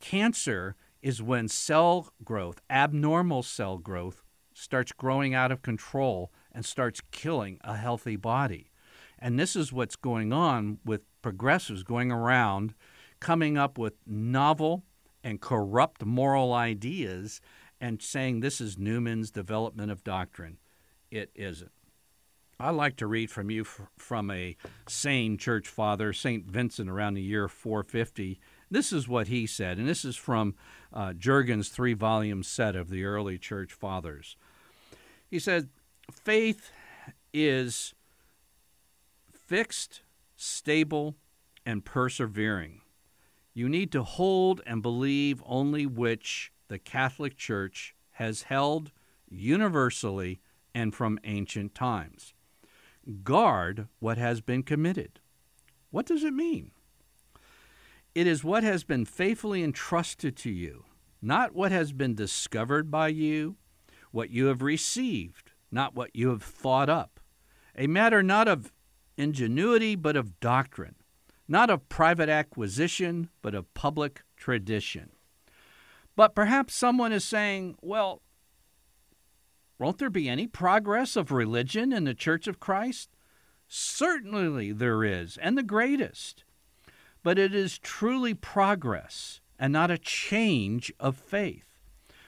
Cancer 0.00 0.76
is 1.02 1.22
when 1.22 1.48
cell 1.48 2.08
growth, 2.24 2.60
abnormal 2.70 3.42
cell 3.42 3.78
growth, 3.78 4.22
starts 4.54 4.92
growing 4.92 5.34
out 5.34 5.52
of 5.52 5.62
control 5.62 6.32
and 6.52 6.64
starts 6.64 7.00
killing 7.10 7.58
a 7.62 7.76
healthy 7.76 8.16
body. 8.16 8.70
And 9.18 9.38
this 9.38 9.56
is 9.56 9.72
what's 9.72 9.96
going 9.96 10.32
on 10.32 10.78
with 10.84 11.02
progressives 11.22 11.82
going 11.82 12.10
around 12.10 12.74
coming 13.20 13.58
up 13.58 13.78
with 13.78 13.94
novel 14.06 14.84
and 15.24 15.40
corrupt 15.40 16.04
moral 16.04 16.52
ideas 16.52 17.40
and 17.80 18.00
saying 18.02 18.40
this 18.40 18.60
is 18.60 18.78
Newman's 18.78 19.30
development 19.30 19.90
of 19.90 20.04
doctrine. 20.04 20.58
It 21.10 21.30
isn't. 21.34 21.72
I 22.58 22.70
like 22.70 22.96
to 22.96 23.06
read 23.06 23.30
from 23.30 23.50
you 23.50 23.64
from 23.64 24.30
a 24.30 24.56
sane 24.88 25.36
church 25.36 25.68
father, 25.68 26.12
St. 26.12 26.46
Vincent, 26.46 26.88
around 26.88 27.14
the 27.14 27.22
year 27.22 27.48
450. 27.48 28.40
This 28.70 28.92
is 28.92 29.06
what 29.06 29.28
he 29.28 29.46
said, 29.46 29.78
and 29.78 29.86
this 29.86 30.04
is 30.04 30.16
from 30.16 30.54
uh, 30.92 31.12
Jurgens' 31.12 31.70
three 31.70 31.92
volume 31.92 32.42
set 32.42 32.74
of 32.74 32.88
the 32.88 33.04
early 33.04 33.38
church 33.38 33.72
fathers. 33.72 34.36
He 35.30 35.38
said, 35.38 35.68
Faith 36.10 36.70
is 37.34 37.94
fixed, 39.30 40.00
stable, 40.36 41.16
and 41.66 41.84
persevering. 41.84 42.80
You 43.52 43.68
need 43.68 43.92
to 43.92 44.02
hold 44.02 44.62
and 44.66 44.82
believe 44.82 45.42
only 45.46 45.84
which 45.86 46.52
the 46.68 46.78
Catholic 46.78 47.36
Church 47.36 47.94
has 48.12 48.42
held 48.42 48.92
universally 49.28 50.40
and 50.74 50.94
from 50.94 51.18
ancient 51.24 51.74
times. 51.74 52.34
Guard 53.22 53.88
what 53.98 54.18
has 54.18 54.40
been 54.40 54.62
committed. 54.62 55.20
What 55.90 56.06
does 56.06 56.24
it 56.24 56.34
mean? 56.34 56.72
It 58.14 58.26
is 58.26 58.42
what 58.42 58.64
has 58.64 58.84
been 58.84 59.04
faithfully 59.04 59.62
entrusted 59.62 60.36
to 60.38 60.50
you, 60.50 60.84
not 61.20 61.54
what 61.54 61.70
has 61.72 61.92
been 61.92 62.14
discovered 62.14 62.90
by 62.90 63.08
you, 63.08 63.56
what 64.10 64.30
you 64.30 64.46
have 64.46 64.62
received, 64.62 65.52
not 65.70 65.94
what 65.94 66.14
you 66.14 66.30
have 66.30 66.42
thought 66.42 66.88
up. 66.88 67.20
A 67.76 67.86
matter 67.86 68.22
not 68.22 68.48
of 68.48 68.72
ingenuity, 69.16 69.94
but 69.94 70.16
of 70.16 70.40
doctrine, 70.40 70.96
not 71.46 71.70
of 71.70 71.88
private 71.88 72.28
acquisition, 72.28 73.28
but 73.42 73.54
of 73.54 73.72
public 73.74 74.22
tradition. 74.36 75.10
But 76.16 76.34
perhaps 76.34 76.74
someone 76.74 77.12
is 77.12 77.24
saying, 77.24 77.76
well, 77.82 78.22
Won't 79.78 79.98
there 79.98 80.10
be 80.10 80.28
any 80.28 80.46
progress 80.46 81.16
of 81.16 81.30
religion 81.30 81.92
in 81.92 82.04
the 82.04 82.14
Church 82.14 82.46
of 82.46 82.58
Christ? 82.58 83.10
Certainly 83.68 84.72
there 84.72 85.04
is, 85.04 85.36
and 85.36 85.58
the 85.58 85.62
greatest. 85.62 86.44
But 87.22 87.38
it 87.38 87.54
is 87.54 87.78
truly 87.78 88.32
progress 88.32 89.40
and 89.58 89.72
not 89.72 89.90
a 89.90 89.98
change 89.98 90.92
of 90.98 91.16
faith. 91.16 91.80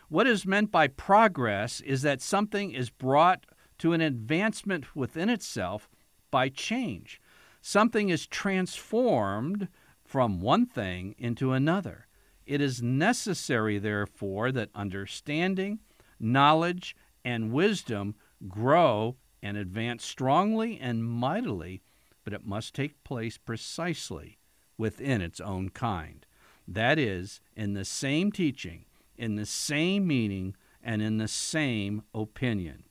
What 0.09 0.27
is 0.27 0.47
meant 0.47 0.71
by 0.71 0.89
progress 0.89 1.81
is 1.81 2.03
that 2.03 2.21
something 2.21 2.73
is 2.73 2.91
brought 2.91 3.47
to 3.79 3.93
an 3.93 4.01
advancement 4.01 4.97
within 4.97 5.29
itself 5.29 5.89
by 6.31 6.49
change. 6.49 7.21
Something 7.61 8.09
is 8.09 8.27
transformed 8.27 9.69
from 10.05 10.41
one 10.41 10.67
thing 10.67 11.15
into 11.19 11.53
another. 11.53 12.08
It 12.49 12.63
is 12.63 12.81
necessary, 12.81 13.77
therefore, 13.79 14.53
that 14.53 14.71
understanding, 14.75 15.81
knowledge, 16.19 16.97
and 17.23 17.53
wisdom 17.53 18.15
grow 18.49 19.17
and 19.43 19.59
advance 19.59 20.03
strongly 20.03 20.81
and 20.81 21.05
mightily, 21.05 21.83
but 22.25 22.33
it 22.33 22.47
must 22.47 22.75
take 22.75 23.05
place 23.05 23.37
precisely 23.37 24.39
within 24.79 25.21
its 25.21 25.43
own 25.43 25.69
kind. 25.69 26.25
That 26.67 26.99
is, 26.99 27.43
in 27.55 27.75
the 27.75 27.85
same 27.85 28.33
teaching, 28.33 28.87
in 29.19 29.35
the 29.35 29.45
same 29.45 30.07
meaning, 30.07 30.57
and 30.83 31.03
in 31.03 31.19
the 31.19 31.29
same 31.29 32.03
opinion. 32.15 32.85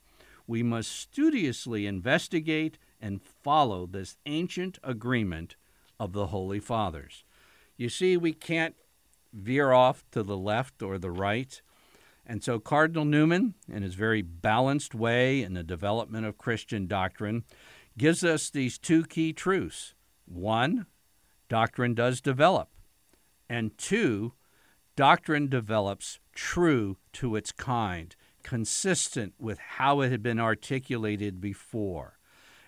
We 0.45 0.61
must 0.61 0.91
studiously 0.91 1.87
investigate 1.87 2.77
and 3.01 3.23
follow 3.23 3.87
this 3.87 4.17
ancient 4.27 4.77
agreement 4.83 5.55
of 5.99 6.13
the 6.13 6.27
Holy 6.27 6.59
Fathers. 6.59 7.23
You 7.75 7.89
see, 7.89 8.17
we 8.17 8.33
can't 8.33 8.75
veer 9.37 9.71
off 9.71 10.03
to 10.11 10.23
the 10.23 10.37
left 10.37 10.81
or 10.81 10.97
the 10.97 11.11
right. 11.11 11.61
And 12.25 12.43
so 12.43 12.59
Cardinal 12.59 13.05
Newman, 13.05 13.53
in 13.71 13.83
his 13.83 13.95
very 13.95 14.21
balanced 14.21 14.93
way 14.93 15.41
in 15.41 15.53
the 15.53 15.63
development 15.63 16.25
of 16.25 16.37
Christian 16.37 16.87
doctrine, 16.87 17.45
gives 17.97 18.23
us 18.23 18.49
these 18.49 18.77
two 18.77 19.05
key 19.05 19.31
truths. 19.31 19.93
One, 20.25 20.87
doctrine 21.47 21.93
does 21.93 22.19
develop. 22.19 22.69
And 23.49 23.77
two, 23.77 24.33
doctrine 24.97 25.47
develops 25.47 26.19
true 26.33 26.97
to 27.13 27.37
its 27.37 27.53
kind, 27.53 28.13
consistent 28.43 29.33
with 29.39 29.57
how 29.59 30.01
it 30.01 30.11
had 30.11 30.21
been 30.21 30.39
articulated 30.39 31.39
before. 31.39 32.17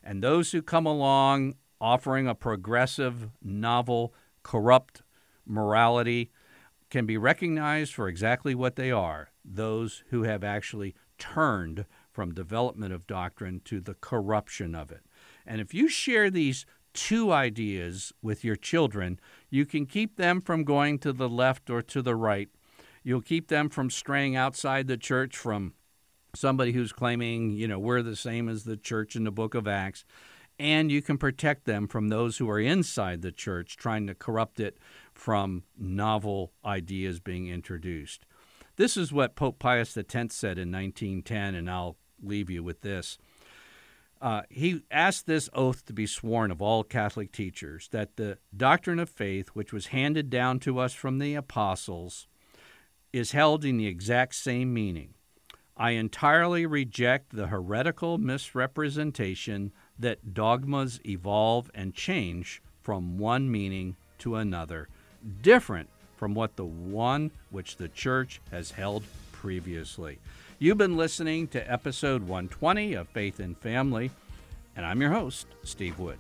And 0.01 0.23
those 0.23 0.51
who 0.51 0.61
come 0.61 0.85
along 0.85 1.55
offering 1.81 2.27
a 2.27 2.35
progressive, 2.35 3.29
novel, 3.41 4.13
corrupt 4.43 5.01
morality 5.45 6.31
can 6.89 7.05
be 7.05 7.17
recognized 7.17 7.93
for 7.93 8.07
exactly 8.07 8.55
what 8.55 8.75
they 8.75 8.91
are 8.91 9.29
those 9.43 10.03
who 10.09 10.23
have 10.23 10.43
actually 10.43 10.95
turned 11.17 11.85
from 12.11 12.33
development 12.33 12.93
of 12.93 13.07
doctrine 13.07 13.61
to 13.65 13.79
the 13.79 13.93
corruption 13.95 14.75
of 14.75 14.91
it. 14.91 15.01
And 15.45 15.61
if 15.61 15.73
you 15.73 15.87
share 15.87 16.29
these 16.29 16.65
two 16.93 17.31
ideas 17.31 18.11
with 18.21 18.43
your 18.43 18.55
children, 18.55 19.19
you 19.49 19.65
can 19.65 19.85
keep 19.85 20.17
them 20.17 20.41
from 20.41 20.63
going 20.63 20.99
to 20.99 21.13
the 21.13 21.29
left 21.29 21.69
or 21.69 21.81
to 21.81 22.01
the 22.01 22.15
right. 22.15 22.49
You'll 23.03 23.21
keep 23.21 23.47
them 23.47 23.69
from 23.69 23.89
straying 23.89 24.35
outside 24.35 24.87
the 24.87 24.97
church 24.97 25.37
from 25.37 25.73
somebody 26.35 26.73
who's 26.73 26.91
claiming, 26.91 27.51
you 27.51 27.67
know, 27.67 27.79
we're 27.79 28.01
the 28.01 28.15
same 28.15 28.49
as 28.49 28.63
the 28.63 28.77
church 28.77 29.15
in 29.15 29.23
the 29.23 29.31
book 29.31 29.55
of 29.55 29.67
Acts. 29.67 30.03
And 30.59 30.91
you 30.91 31.01
can 31.01 31.17
protect 31.17 31.65
them 31.65 31.87
from 31.87 32.09
those 32.09 32.37
who 32.37 32.49
are 32.49 32.59
inside 32.59 33.21
the 33.21 33.31
church 33.31 33.77
trying 33.77 34.07
to 34.07 34.15
corrupt 34.15 34.59
it 34.59 34.77
from 35.19 35.63
novel 35.77 36.53
ideas 36.63 37.19
being 37.19 37.47
introduced. 37.47 38.25
This 38.77 38.95
is 38.95 39.11
what 39.11 39.35
Pope 39.35 39.59
Pius 39.59 39.97
X 39.97 40.35
said 40.35 40.57
in 40.57 40.71
1910, 40.71 41.55
and 41.55 41.69
I'll 41.69 41.97
leave 42.23 42.49
you 42.49 42.63
with 42.63 42.81
this. 42.81 43.17
Uh, 44.21 44.41
he 44.49 44.81
asked 44.89 45.27
this 45.27 45.49
oath 45.53 45.85
to 45.85 45.93
be 45.93 46.05
sworn 46.05 46.51
of 46.51 46.61
all 46.61 46.83
Catholic 46.83 47.31
teachers 47.31 47.89
that 47.91 48.15
the 48.15 48.37
doctrine 48.55 48.99
of 48.99 49.09
faith, 49.09 49.49
which 49.49 49.73
was 49.73 49.87
handed 49.87 50.29
down 50.29 50.59
to 50.59 50.79
us 50.79 50.93
from 50.93 51.19
the 51.19 51.35
apostles, 51.35 52.27
is 53.11 53.31
held 53.31 53.65
in 53.65 53.77
the 53.77 53.87
exact 53.87 54.35
same 54.35 54.73
meaning. 54.73 55.13
I 55.75 55.91
entirely 55.91 56.65
reject 56.65 57.35
the 57.35 57.47
heretical 57.47 58.17
misrepresentation 58.17 59.71
that 59.97 60.33
dogmas 60.33 60.99
evolve 61.05 61.71
and 61.73 61.93
change 61.93 62.61
from 62.81 63.17
one 63.17 63.49
meaning 63.49 63.95
to 64.19 64.35
another, 64.35 64.89
different 65.41 65.89
from 66.17 66.33
what 66.33 66.55
the 66.55 66.65
one 66.65 67.31
which 67.49 67.77
the 67.77 67.87
church 67.87 68.41
has 68.51 68.71
held 68.71 69.03
previously. 69.31 70.19
You've 70.59 70.77
been 70.77 70.97
listening 70.97 71.47
to 71.49 71.71
episode 71.71 72.23
120 72.23 72.93
of 72.93 73.07
Faith 73.09 73.39
and 73.39 73.57
Family, 73.57 74.11
and 74.75 74.85
I'm 74.85 74.99
your 74.99 75.11
host, 75.11 75.47
Steve 75.63 75.97
Wood. 75.97 76.17